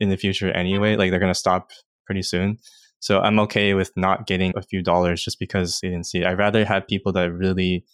in 0.00 0.08
the 0.08 0.16
future 0.16 0.50
anyway. 0.50 0.96
Like 0.96 1.10
they're 1.10 1.20
going 1.20 1.32
to 1.32 1.38
stop 1.38 1.70
pretty 2.06 2.22
soon. 2.22 2.58
So 3.00 3.20
I'm 3.20 3.38
okay 3.40 3.74
with 3.74 3.92
not 3.96 4.26
getting 4.26 4.52
a 4.56 4.62
few 4.62 4.82
dollars 4.82 5.22
just 5.22 5.38
because 5.38 5.78
they 5.80 5.88
didn't 5.88 6.06
see 6.06 6.20
it. 6.20 6.26
I'd 6.26 6.38
rather 6.38 6.64
have 6.64 6.86
people 6.86 7.12
that 7.12 7.32
really 7.32 7.84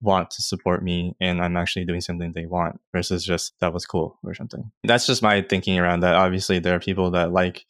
want 0.00 0.30
to 0.30 0.42
support 0.42 0.82
me 0.82 1.14
and 1.20 1.42
I'm 1.42 1.56
actually 1.56 1.84
doing 1.84 2.00
something 2.00 2.32
they 2.32 2.46
want 2.46 2.80
versus 2.92 3.24
just 3.24 3.54
that 3.60 3.72
was 3.72 3.84
cool 3.84 4.18
or 4.22 4.32
something. 4.34 4.70
That's 4.84 5.06
just 5.06 5.22
my 5.22 5.42
thinking 5.42 5.78
around 5.78 6.00
that. 6.00 6.14
Obviously, 6.14 6.60
there 6.60 6.74
are 6.74 6.80
people 6.80 7.10
that 7.10 7.32
like 7.32 7.64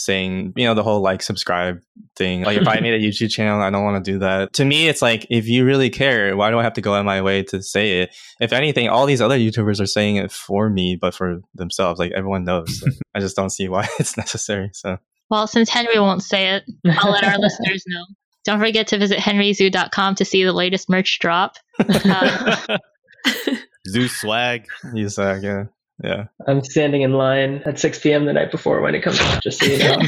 saying, 0.00 0.54
you 0.56 0.64
know, 0.64 0.74
the 0.74 0.82
whole 0.82 1.00
like 1.00 1.22
subscribe 1.22 1.80
thing. 2.16 2.42
Like 2.42 2.58
if 2.58 2.66
I 2.66 2.80
made 2.80 2.94
a 2.94 2.98
YouTube 2.98 3.30
channel, 3.30 3.60
I 3.60 3.70
don't 3.70 3.84
want 3.84 4.02
to 4.02 4.12
do 4.12 4.18
that. 4.20 4.54
To 4.54 4.64
me, 4.64 4.88
it's 4.88 5.02
like 5.02 5.26
if 5.28 5.46
you 5.46 5.64
really 5.64 5.90
care, 5.90 6.36
why 6.36 6.50
do 6.50 6.58
I 6.58 6.62
have 6.62 6.72
to 6.74 6.80
go 6.80 6.94
out 6.94 7.00
of 7.00 7.04
my 7.06 7.20
way 7.20 7.42
to 7.44 7.62
say 7.62 8.00
it? 8.00 8.16
If 8.40 8.52
anything, 8.52 8.88
all 8.88 9.06
these 9.06 9.20
other 9.20 9.38
YouTubers 9.38 9.80
are 9.80 9.86
saying 9.86 10.16
it 10.16 10.32
for 10.32 10.70
me, 10.70 10.96
but 10.96 11.14
for 11.14 11.42
themselves. 11.54 12.00
Like 12.00 12.12
everyone 12.12 12.44
knows. 12.44 12.82
Like, 12.82 12.94
I 13.14 13.20
just 13.20 13.36
don't 13.36 13.50
see 13.50 13.68
why 13.68 13.88
it's 13.98 14.16
necessary. 14.16 14.70
So 14.72 14.98
well, 15.28 15.46
since 15.46 15.68
Henry 15.68 15.98
won't 15.98 16.22
say 16.22 16.54
it, 16.54 16.64
I'll 16.86 17.12
let 17.12 17.24
our 17.24 17.38
listeners 17.38 17.84
know. 17.86 18.04
Don't 18.44 18.58
forget 18.58 18.88
to 18.88 18.98
visit 18.98 19.18
henryzoo.com 19.18 20.14
to 20.14 20.24
see 20.24 20.44
the 20.44 20.52
latest 20.52 20.88
merch 20.88 21.18
drop. 21.18 21.56
Uh, 21.78 22.78
Zoo 23.86 24.08
swag. 24.08 24.66
Zoo 24.92 25.08
swag, 25.08 25.42
yeah. 25.42 25.64
Yeah. 26.02 26.26
I'm 26.46 26.64
standing 26.64 27.02
in 27.02 27.12
line 27.12 27.62
at 27.66 27.78
6 27.78 27.98
p.m. 27.98 28.24
the 28.24 28.32
night 28.32 28.50
before 28.50 28.80
when 28.80 28.94
it 28.94 29.02
comes 29.02 29.20
out, 29.20 29.42
just 29.42 29.60
so 29.60 29.66
you 29.66 29.78
know. 29.78 29.98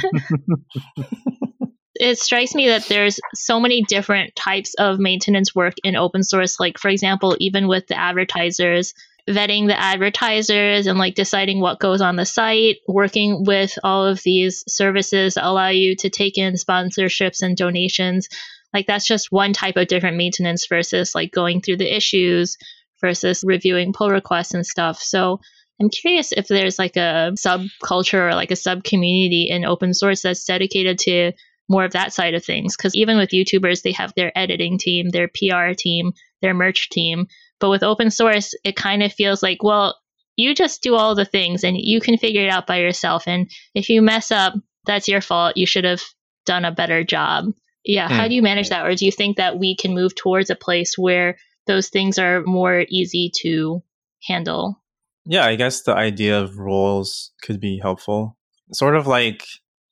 it 1.94 2.18
strikes 2.18 2.54
me 2.54 2.68
that 2.68 2.86
there's 2.86 3.20
so 3.34 3.60
many 3.60 3.82
different 3.82 4.34
types 4.34 4.74
of 4.74 4.98
maintenance 4.98 5.54
work 5.54 5.74
in 5.84 5.96
open 5.96 6.22
source. 6.22 6.58
Like, 6.58 6.78
for 6.78 6.88
example, 6.88 7.36
even 7.40 7.68
with 7.68 7.86
the 7.88 7.98
advertisers, 7.98 8.94
vetting 9.28 9.68
the 9.68 9.78
advertisers 9.78 10.86
and 10.86 10.98
like 10.98 11.14
deciding 11.14 11.60
what 11.60 11.78
goes 11.78 12.00
on 12.00 12.16
the 12.16 12.24
site, 12.24 12.78
working 12.88 13.44
with 13.44 13.78
all 13.84 14.06
of 14.06 14.22
these 14.22 14.64
services 14.66 15.34
that 15.34 15.46
allow 15.46 15.68
you 15.68 15.94
to 15.96 16.10
take 16.10 16.38
in 16.38 16.54
sponsorships 16.54 17.42
and 17.42 17.56
donations. 17.56 18.28
Like, 18.72 18.86
that's 18.86 19.06
just 19.06 19.30
one 19.30 19.52
type 19.52 19.76
of 19.76 19.88
different 19.88 20.16
maintenance 20.16 20.66
versus 20.66 21.14
like 21.14 21.30
going 21.30 21.60
through 21.60 21.76
the 21.76 21.94
issues 21.94 22.56
versus 23.00 23.44
reviewing 23.46 23.92
pull 23.92 24.08
requests 24.08 24.54
and 24.54 24.66
stuff. 24.66 24.98
So, 25.00 25.40
I'm 25.82 25.90
curious 25.90 26.30
if 26.32 26.46
there's 26.46 26.78
like 26.78 26.96
a 26.96 27.32
subculture 27.34 28.30
or 28.30 28.34
like 28.34 28.52
a 28.52 28.56
sub 28.56 28.84
community 28.84 29.48
in 29.50 29.64
open 29.64 29.94
source 29.94 30.22
that's 30.22 30.44
dedicated 30.44 30.98
to 31.00 31.32
more 31.68 31.84
of 31.84 31.92
that 31.92 32.12
side 32.12 32.34
of 32.34 32.44
things. 32.44 32.76
Because 32.76 32.94
even 32.94 33.16
with 33.16 33.30
YouTubers, 33.30 33.82
they 33.82 33.92
have 33.92 34.12
their 34.14 34.30
editing 34.38 34.78
team, 34.78 35.08
their 35.08 35.28
PR 35.28 35.72
team, 35.76 36.12
their 36.40 36.54
merch 36.54 36.88
team. 36.90 37.26
But 37.58 37.70
with 37.70 37.82
open 37.82 38.10
source, 38.12 38.54
it 38.64 38.76
kind 38.76 39.02
of 39.02 39.12
feels 39.12 39.42
like, 39.42 39.62
well, 39.62 39.98
you 40.36 40.54
just 40.54 40.82
do 40.82 40.94
all 40.94 41.14
the 41.14 41.24
things 41.24 41.64
and 41.64 41.76
you 41.76 42.00
can 42.00 42.16
figure 42.16 42.44
it 42.44 42.50
out 42.50 42.66
by 42.66 42.78
yourself. 42.78 43.24
And 43.26 43.50
if 43.74 43.88
you 43.88 44.02
mess 44.02 44.30
up, 44.30 44.54
that's 44.86 45.08
your 45.08 45.20
fault. 45.20 45.56
You 45.56 45.66
should 45.66 45.84
have 45.84 46.02
done 46.46 46.64
a 46.64 46.72
better 46.72 47.02
job. 47.02 47.46
Yeah. 47.84 48.08
Hmm. 48.08 48.14
How 48.14 48.28
do 48.28 48.34
you 48.34 48.42
manage 48.42 48.68
that? 48.68 48.86
Or 48.86 48.94
do 48.94 49.04
you 49.04 49.12
think 49.12 49.36
that 49.38 49.58
we 49.58 49.76
can 49.76 49.94
move 49.94 50.14
towards 50.14 50.50
a 50.50 50.54
place 50.54 50.96
where 50.96 51.38
those 51.66 51.88
things 51.88 52.18
are 52.18 52.42
more 52.42 52.84
easy 52.88 53.32
to 53.42 53.82
handle? 54.22 54.81
Yeah, 55.24 55.44
I 55.46 55.56
guess 55.56 55.82
the 55.82 55.94
idea 55.94 56.40
of 56.40 56.58
roles 56.58 57.32
could 57.42 57.60
be 57.60 57.78
helpful. 57.78 58.36
Sort 58.72 58.96
of 58.96 59.06
like, 59.06 59.44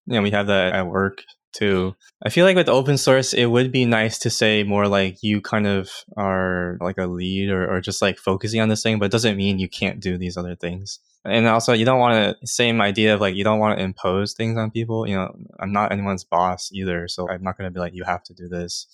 you 0.07 0.15
know, 0.15 0.23
we 0.23 0.31
have 0.33 0.49
that 0.49 0.73
at 0.73 0.87
work 0.87 1.23
too. 1.53 1.95
I 2.25 2.31
feel 2.31 2.45
like 2.45 2.57
with 2.57 2.69
open 2.69 2.97
source, 2.97 3.33
it 3.33 3.47
would 3.47 3.73
be 3.73 3.85
nice 3.85 4.19
to 4.21 4.31
say 4.31 4.63
more 4.63 4.89
like 4.89 5.19
you 5.23 5.41
kind 5.41 5.67
of 5.67 5.91
are 6.17 6.79
like 6.81 6.99
a 6.99 7.07
lead 7.07 7.51
or, 7.51 7.71
or 7.71 7.81
just 7.81 8.03
like 8.03 8.19
focusing 8.19 8.61
on 8.61 8.69
this 8.69 8.83
thing, 8.83 8.99
but 8.99 9.07
it 9.07 9.13
doesn't 9.13 9.37
mean 9.37 9.59
you 9.59 9.69
can't 9.69 10.01
do 10.01 10.19
these 10.19 10.37
other 10.37 10.57
things. 10.57 10.99
And 11.25 11.47
also, 11.47 11.75
you 11.75 11.85
don't 11.85 11.99
want 11.99 12.39
to, 12.41 12.47
same 12.47 12.81
idea 12.81 13.15
of 13.15 13.21
like, 13.21 13.35
you 13.35 13.45
don't 13.45 13.59
want 13.59 13.79
to 13.79 13.85
impose 13.85 14.33
things 14.33 14.57
on 14.57 14.71
people. 14.71 15.07
You 15.07 15.17
know, 15.17 15.37
I'm 15.61 15.73
not 15.73 15.93
anyone's 15.93 16.25
boss 16.25 16.71
either. 16.73 17.09
So 17.09 17.29
I'm 17.29 17.43
not 17.43 17.59
going 17.59 17.69
to 17.69 17.75
be 17.75 17.81
like, 17.81 17.95
you 17.95 18.05
have 18.05 18.23
to 18.25 18.35
do 18.35 18.49
this. 18.49 18.87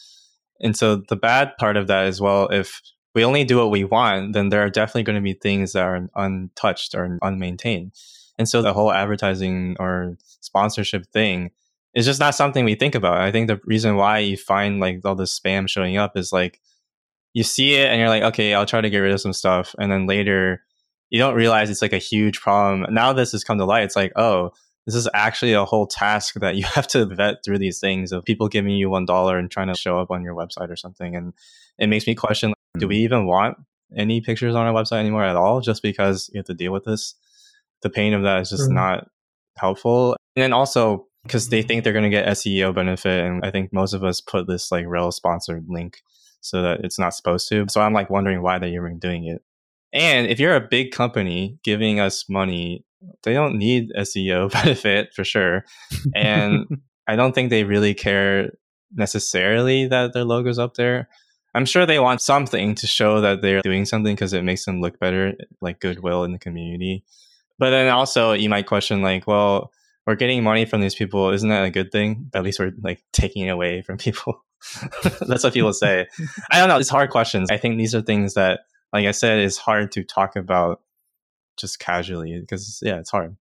And 0.61 0.77
so 0.77 0.97
the 0.97 1.17
bad 1.17 1.53
part 1.59 1.77
of 1.77 1.87
that 1.87 2.07
as 2.07 2.21
well, 2.21 2.49
if 2.49 2.81
we 3.17 3.25
only 3.25 3.45
do 3.45 3.57
what 3.57 3.71
we 3.71 3.83
want, 3.83 4.35
then 4.35 4.51
there 4.51 4.63
are 4.63 4.69
definitely 4.69 5.03
going 5.03 5.17
to 5.17 5.23
be 5.23 5.33
things 5.33 5.73
that 5.73 5.83
are 5.83 6.07
untouched 6.15 6.95
or 6.95 7.19
unmaintained. 7.23 7.93
And 8.39 8.47
so 8.47 8.61
the 8.61 8.75
whole 8.75 8.93
advertising 8.93 9.75
or 9.81 10.19
sponsorship 10.41 11.07
thing 11.07 11.51
is 11.95 12.05
just 12.05 12.21
not 12.21 12.35
something 12.35 12.67
we 12.67 12.75
think 12.75 12.95
about. 12.95 13.17
I 13.17 13.33
think 13.33 13.49
the 13.49 13.59
reason 13.65 13.97
why 13.97 14.19
you 14.19 14.37
find 14.37 14.81
like 14.81 15.01
all 15.07 15.15
this 15.15 15.37
spam 15.37 15.67
showing 15.67 15.97
up 15.97 16.15
is 16.15 16.31
like 16.31 16.61
you 17.33 17.43
see 17.43 17.75
it 17.77 17.89
and 17.89 17.99
you're 17.99 18.11
like, 18.11 18.23
okay, 18.23 18.53
I'll 18.53 18.67
try 18.67 18.83
to 18.83 18.91
get 18.91 18.99
rid 18.99 19.15
of 19.15 19.21
some 19.23 19.33
stuff. 19.33 19.75
And 19.79 19.91
then 19.91 20.07
later 20.07 20.63
you 21.09 21.19
don't 21.19 21.35
realize 21.35 21.71
it's 21.71 21.81
like 21.81 21.95
a 21.95 21.99
huge 21.99 22.39
problem. 22.43 22.93
Now 22.93 23.15
this 23.15 23.33
has 23.33 23.45
come 23.45 23.57
to 23.57 23.65
light. 23.65 23.85
It's 23.85 23.97
like, 23.97 24.13
oh, 24.17 24.51
this 24.85 24.95
is 24.95 25.09
actually 25.15 25.55
a 25.55 25.65
whole 25.65 25.87
task 25.87 26.35
that 26.35 26.57
you 26.57 26.65
have 26.75 26.87
to 26.89 27.07
vet 27.07 27.43
through 27.43 27.61
these 27.61 27.81
things 27.81 28.13
of 28.13 28.27
people 28.27 28.49
giving 28.49 28.73
you 28.73 28.91
one 28.91 29.07
dollar 29.07 29.39
and 29.39 29.51
trying 29.51 29.69
to 29.69 29.75
show 29.75 29.99
up 29.99 30.11
on 30.11 30.23
your 30.23 30.35
website 30.35 30.69
or 30.69 30.77
something. 30.77 31.17
And 31.17 31.33
it 31.79 31.87
makes 31.87 32.07
me 32.07 32.15
question 32.15 32.53
do 32.79 32.89
we 32.89 32.97
even 32.99 33.27
want 33.27 33.57
any 33.97 34.21
pictures 34.21 34.55
on 34.55 34.67
our 34.67 34.73
website 34.73 35.01
anymore 35.01 35.25
at 35.25 35.37
all 35.37 35.61
just 35.61 35.83
because 35.83 36.31
you 36.33 36.39
have 36.39 36.47
to 36.47 36.55
deal 36.55 36.73
with 36.73 36.85
this? 36.85 37.15
The 37.83 37.91
pain 37.91 38.15
of 38.15 38.23
that 38.23 38.43
is 38.43 38.51
just 38.51 38.65
mm-hmm. 38.65 38.75
not 38.75 39.09
helpful. 39.57 40.17
And 40.35 40.43
then 40.43 40.53
also 40.53 41.07
because 41.27 41.49
they 41.49 41.63
think 41.63 41.83
they're 41.83 41.93
going 41.93 42.05
to 42.05 42.11
get 42.11 42.29
seo 42.29 42.75
benefit 42.75 43.25
and 43.25 43.45
i 43.45 43.51
think 43.51 43.73
most 43.73 43.93
of 43.93 44.05
us 44.05 44.21
put 44.21 44.47
this 44.47 44.71
like 44.71 44.87
rel 44.87 45.11
sponsored 45.11 45.67
link 45.69 45.99
so 46.41 46.63
that 46.63 46.85
it's 46.85 46.99
not 46.99 47.15
supposed 47.15 47.49
to. 47.49 47.67
So 47.69 47.81
i'm 47.81 47.93
like 47.93 48.11
wondering 48.11 48.43
why 48.43 48.59
they're 48.59 48.69
even 48.69 48.99
doing 48.99 49.27
it. 49.27 49.43
And 49.93 50.27
if 50.29 50.39
you're 50.39 50.55
a 50.55 50.61
big 50.61 50.93
company 50.93 51.59
giving 51.65 52.01
us 52.01 52.29
money 52.29 52.85
they 53.25 53.33
don't 53.33 53.59
need 53.59 53.93
seo 53.99 54.51
benefit 54.65 55.13
for 55.15 55.25
sure. 55.25 55.65
And 56.15 56.67
i 57.09 57.17
don't 57.17 57.35
think 57.35 57.51
they 57.51 57.65
really 57.65 57.95
care 57.95 58.53
necessarily 58.95 59.89
that 59.89 60.13
their 60.13 60.25
logo's 60.25 60.59
up 60.59 60.75
there 60.75 61.09
I'm 61.57 61.65
sure 61.65 61.87
they 61.87 61.99
want 61.99 62.21
something 62.21 62.75
to 62.75 62.87
show 62.87 63.23
that 63.23 63.41
they're 63.41 63.63
doing 63.63 63.87
something 63.87 64.15
because 64.15 64.35
it 64.35 64.45
makes 64.45 64.67
them 64.67 64.83
look 64.83 65.01
better, 65.01 65.33
like 65.63 65.81
goodwill 65.81 66.23
in 66.25 66.33
the 66.33 66.39
community. 66.39 67.03
But 67.59 67.71
then 67.71 67.89
also 67.89 68.33
you 68.33 68.51
might 68.51 68.67
question 68.67 69.01
like, 69.01 69.27
well, 69.27 69.73
we're 70.07 70.17
getting 70.17 70.45
money 70.45 70.67
from 70.67 70.83
these 70.83 70.95
people. 70.95 71.31
Isn't 71.31 71.49
that 71.49 71.65
a 71.65 71.71
good 71.71 71.91
thing? 71.91 72.31
At 72.35 72.43
least 72.43 72.59
we're 72.59 72.75
like 72.83 73.03
taking 73.15 73.47
it 73.47 73.49
away 73.49 73.81
from 73.81 73.97
people. 73.97 74.45
That's 75.21 75.45
what 75.45 75.55
people 75.55 75.73
say. 75.73 76.07
I 76.53 76.59
don't 76.59 76.69
know. 76.69 76.77
It's 76.77 76.91
hard 76.91 77.09
questions. 77.09 77.51
I 77.51 77.57
think 77.57 77.79
these 77.79 77.95
are 77.95 78.03
things 78.03 78.35
that, 78.35 78.61
like 78.93 79.07
I 79.07 79.13
said, 79.13 79.39
is 79.39 79.57
hard 79.57 79.93
to 79.93 80.05
talk 80.05 80.37
about 80.37 80.83
just 81.57 81.79
casually 81.79 82.39
because 82.39 82.81
yeah, 82.83 82.99
it's 82.99 83.11
hard. 83.11 83.35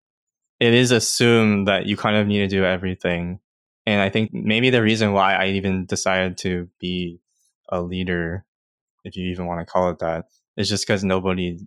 It 0.62 0.74
is 0.74 0.92
assumed 0.92 1.68
that 1.68 1.86
you 1.86 1.98
kind 1.98 2.16
of 2.16 2.28
need 2.28 2.40
to 2.40 2.48
do 2.48 2.64
everything. 2.64 3.42
And 3.86 4.02
I 4.02 4.10
think 4.10 4.34
maybe 4.34 4.70
the 4.70 4.82
reason 4.82 5.12
why 5.12 5.36
I 5.36 5.48
even 5.48 5.86
decided 5.86 6.38
to 6.40 6.70
be 6.80 7.20
a 7.70 7.82
leader, 7.82 8.46
if 9.04 9.16
you 9.16 9.28
even 9.32 9.46
want 9.46 9.66
to 9.66 9.72
call 9.72 9.90
it 9.90 10.00
that, 10.00 10.26
is 10.58 10.70
just 10.70 10.86
because 10.86 11.04
nobody 11.04 11.60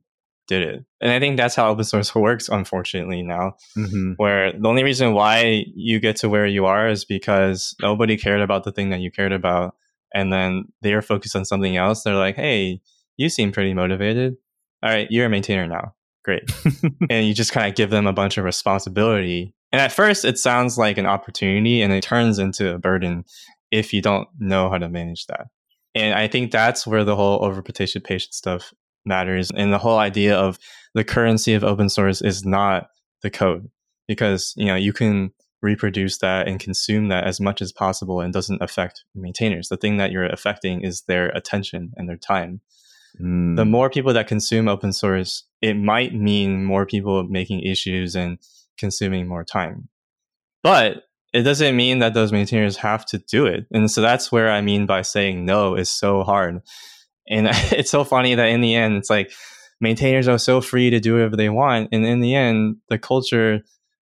did 0.49 0.63
it. 0.63 0.85
And 1.01 1.13
I 1.13 1.21
think 1.21 1.37
that's 1.37 1.55
how 1.55 1.69
open 1.69 1.85
source 1.85 2.15
works, 2.15 2.49
unfortunately, 2.49 3.23
now, 3.23 3.55
mm-hmm. 3.77 4.13
where 4.17 4.53
the 4.53 4.69
only 4.69 4.83
reason 4.83 5.13
why 5.13 5.65
you 5.75 6.01
get 6.01 6.17
to 6.17 6.29
where 6.29 6.47
you 6.47 6.67
are 6.67 6.89
is 6.89 7.05
because 7.05 7.77
nobody 7.81 8.17
cared 8.17 8.41
about 8.41 8.65
the 8.65 8.73
thing 8.73 8.91
that 8.91 9.01
you 9.01 9.11
cared 9.11 9.33
about. 9.33 9.77
And 10.15 10.33
then 10.33 10.65
they're 10.81 11.03
focused 11.03 11.37
on 11.37 11.45
something 11.45 11.77
else. 11.77 12.03
They're 12.03 12.15
like, 12.15 12.37
hey, 12.37 12.81
you 13.19 13.29
seem 13.29 13.53
pretty 13.53 13.75
motivated. 13.75 14.37
All 14.83 14.91
right, 14.91 15.07
you're 15.11 15.27
a 15.27 15.31
maintainer 15.31 15.67
now. 15.67 15.95
Great. 16.25 16.51
and 17.11 17.27
you 17.27 17.35
just 17.35 17.53
kind 17.53 17.69
of 17.69 17.75
give 17.75 17.91
them 17.91 18.07
a 18.07 18.13
bunch 18.13 18.39
of 18.39 18.45
responsibility. 18.45 19.55
And 19.71 19.81
at 19.81 19.93
first, 19.93 20.25
it 20.25 20.39
sounds 20.39 20.79
like 20.79 20.97
an 20.97 21.07
opportunity 21.07 21.83
and 21.83 21.93
it 21.93 22.03
turns 22.03 22.39
into 22.39 22.75
a 22.75 22.79
burden 22.79 23.25
if 23.71 23.93
you 23.93 24.01
don't 24.01 24.29
know 24.39 24.71
how 24.71 24.79
to 24.79 24.89
manage 24.89 25.27
that. 25.27 25.49
And 25.99 26.19
I 26.19 26.29
think 26.29 26.51
that's 26.51 26.87
where 26.87 27.05
the 27.05 27.17
whole 27.17 27.45
over 27.45 27.63
participation 27.63 28.33
stuff 28.33 28.73
matters. 29.05 29.51
And 29.55 29.73
the 29.73 29.79
whole 29.79 29.99
idea 29.99 30.37
of 30.37 30.59
the 30.95 31.05
currency 31.05 31.55
of 31.55 31.65
open 31.65 31.89
source 31.89 32.23
is 32.23 32.45
not 32.45 32.89
the 33.23 33.31
code 33.31 33.69
because, 34.07 34.55
you 34.57 34.67
know, 34.67 34.77
you 34.77 34.93
can 34.93 35.33
reproduce 35.61 36.19
that 36.19 36.47
and 36.47 36.61
consume 36.61 37.09
that 37.09 37.25
as 37.25 37.41
much 37.41 37.61
as 37.61 37.73
possible 37.73 38.21
and 38.21 38.33
doesn't 38.33 38.63
affect 38.63 39.05
maintainers. 39.15 39.69
The 39.69 39.77
thing 39.77 39.97
that 39.97 40.13
you're 40.13 40.27
affecting 40.27 40.83
is 40.83 41.03
their 41.03 41.31
attention 41.31 41.93
and 41.97 42.09
their 42.09 42.17
time. 42.17 42.61
Mm. 43.21 43.57
The 43.57 43.65
more 43.65 43.91
people 43.91 44.13
that 44.13 44.29
consume 44.29 44.69
open 44.69 44.93
source, 44.93 45.45
it 45.61 45.75
might 45.75 46.15
mean 46.15 46.65
more 46.65 46.87
people 46.87 47.25
making 47.25 47.63
issues 47.63 48.15
and 48.15 48.39
consuming 48.79 49.27
more 49.27 49.45
time. 49.45 49.89
But 50.63 51.08
it 51.33 51.43
doesn't 51.43 51.77
mean 51.77 51.99
that 51.99 52.15
those 52.15 52.33
maintainers 52.33 52.77
have 52.79 53.05
to 53.07 53.19
do 53.19 53.47
it. 53.47 53.67
And 53.71 53.91
so 53.91 54.01
that's 54.01 54.33
where 54.33 54.51
I 54.51 54.61
mean 54.61 54.87
by 54.87 55.03
saying 55.03 55.45
no 55.45 55.75
is 55.75 55.89
so 55.89 56.23
hard. 56.23 56.61
And 57.29 57.49
it's 57.73 57.91
so 57.91 58.05
funny 58.05 58.35
that 58.35 58.49
in 58.49 58.61
the 58.61 58.75
end, 58.75 58.97
it's 58.97 59.11
like 59.11 59.33
maintainers 59.81 60.29
are 60.29 60.39
so 60.39 60.61
free 60.61 60.91
to 60.91 61.01
do 61.01 61.15
whatever 61.15 61.37
they 61.37 61.51
want. 61.51 61.91
And 61.93 62.05
in 62.07 62.21
the 62.21 62.35
end, 62.35 62.77
the 62.89 62.99
culture, 62.99 63.61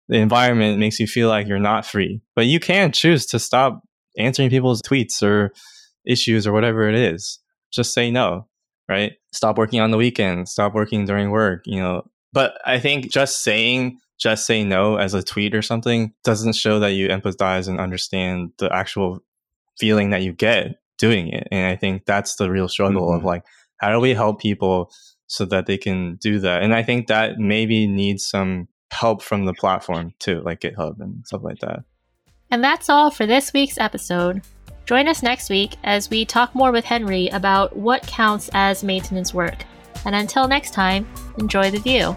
the 0.07 0.17
environment 0.17 0.79
makes 0.79 0.99
you 0.99 1.07
feel 1.07 1.29
like 1.29 1.47
you're 1.47 1.59
not 1.59 1.85
free. 1.85 2.21
But 2.35 2.45
you 2.45 2.59
can 2.59 2.91
choose 2.91 3.25
to 3.27 3.39
stop 3.39 3.81
answering 4.17 4.49
people's 4.49 4.81
tweets 4.81 5.21
or 5.21 5.53
issues 6.05 6.47
or 6.47 6.53
whatever 6.53 6.89
it 6.89 6.95
is. 6.95 7.39
Just 7.71 7.93
say 7.93 8.09
no, 8.09 8.47
right? 8.87 9.13
Stop 9.33 9.57
working 9.57 9.79
on 9.79 9.91
the 9.91 9.97
weekend, 9.97 10.49
stop 10.49 10.73
working 10.73 11.05
during 11.05 11.29
work, 11.29 11.63
you 11.65 11.79
know. 11.79 12.03
But 12.33 12.59
I 12.65 12.79
think 12.79 13.11
just 13.11 13.43
saying 13.43 13.99
just 14.19 14.45
say 14.45 14.63
no 14.63 14.97
as 14.97 15.13
a 15.13 15.23
tweet 15.23 15.55
or 15.55 15.61
something 15.61 16.13
doesn't 16.23 16.55
show 16.55 16.79
that 16.79 16.91
you 16.91 17.07
empathize 17.07 17.67
and 17.67 17.79
understand 17.79 18.51
the 18.57 18.71
actual 18.73 19.23
feeling 19.79 20.09
that 20.09 20.21
you 20.21 20.33
get 20.33 20.75
doing 20.97 21.29
it. 21.29 21.47
And 21.51 21.65
I 21.65 21.75
think 21.75 22.05
that's 22.05 22.35
the 22.35 22.51
real 22.51 22.67
struggle 22.67 23.07
mm-hmm. 23.07 23.17
of 23.17 23.23
like, 23.23 23.43
how 23.77 23.91
do 23.91 23.99
we 23.99 24.13
help 24.13 24.41
people 24.41 24.91
so 25.27 25.45
that 25.45 25.65
they 25.65 25.77
can 25.77 26.17
do 26.17 26.39
that? 26.39 26.61
And 26.61 26.75
I 26.75 26.83
think 26.83 27.07
that 27.07 27.39
maybe 27.39 27.87
needs 27.87 28.25
some 28.25 28.67
help 28.91 29.21
from 29.21 29.45
the 29.45 29.53
platform 29.53 30.13
too, 30.19 30.41
like 30.41 30.59
GitHub 30.61 30.99
and 30.99 31.25
stuff 31.25 31.41
like 31.43 31.59
that. 31.59 31.83
And 32.51 32.63
that's 32.63 32.89
all 32.89 33.09
for 33.11 33.25
this 33.25 33.53
week's 33.53 33.77
episode. 33.77 34.41
Join 34.85 35.07
us 35.07 35.23
next 35.23 35.49
week 35.49 35.75
as 35.83 36.09
we 36.09 36.25
talk 36.25 36.53
more 36.55 36.71
with 36.71 36.83
Henry 36.83 37.27
about 37.27 37.77
what 37.77 38.05
counts 38.07 38.49
as 38.53 38.83
maintenance 38.83 39.33
work. 39.33 39.63
And 40.03 40.15
until 40.15 40.47
next 40.47 40.73
time, 40.73 41.07
enjoy 41.37 41.71
the 41.71 41.79
view. 41.79 42.15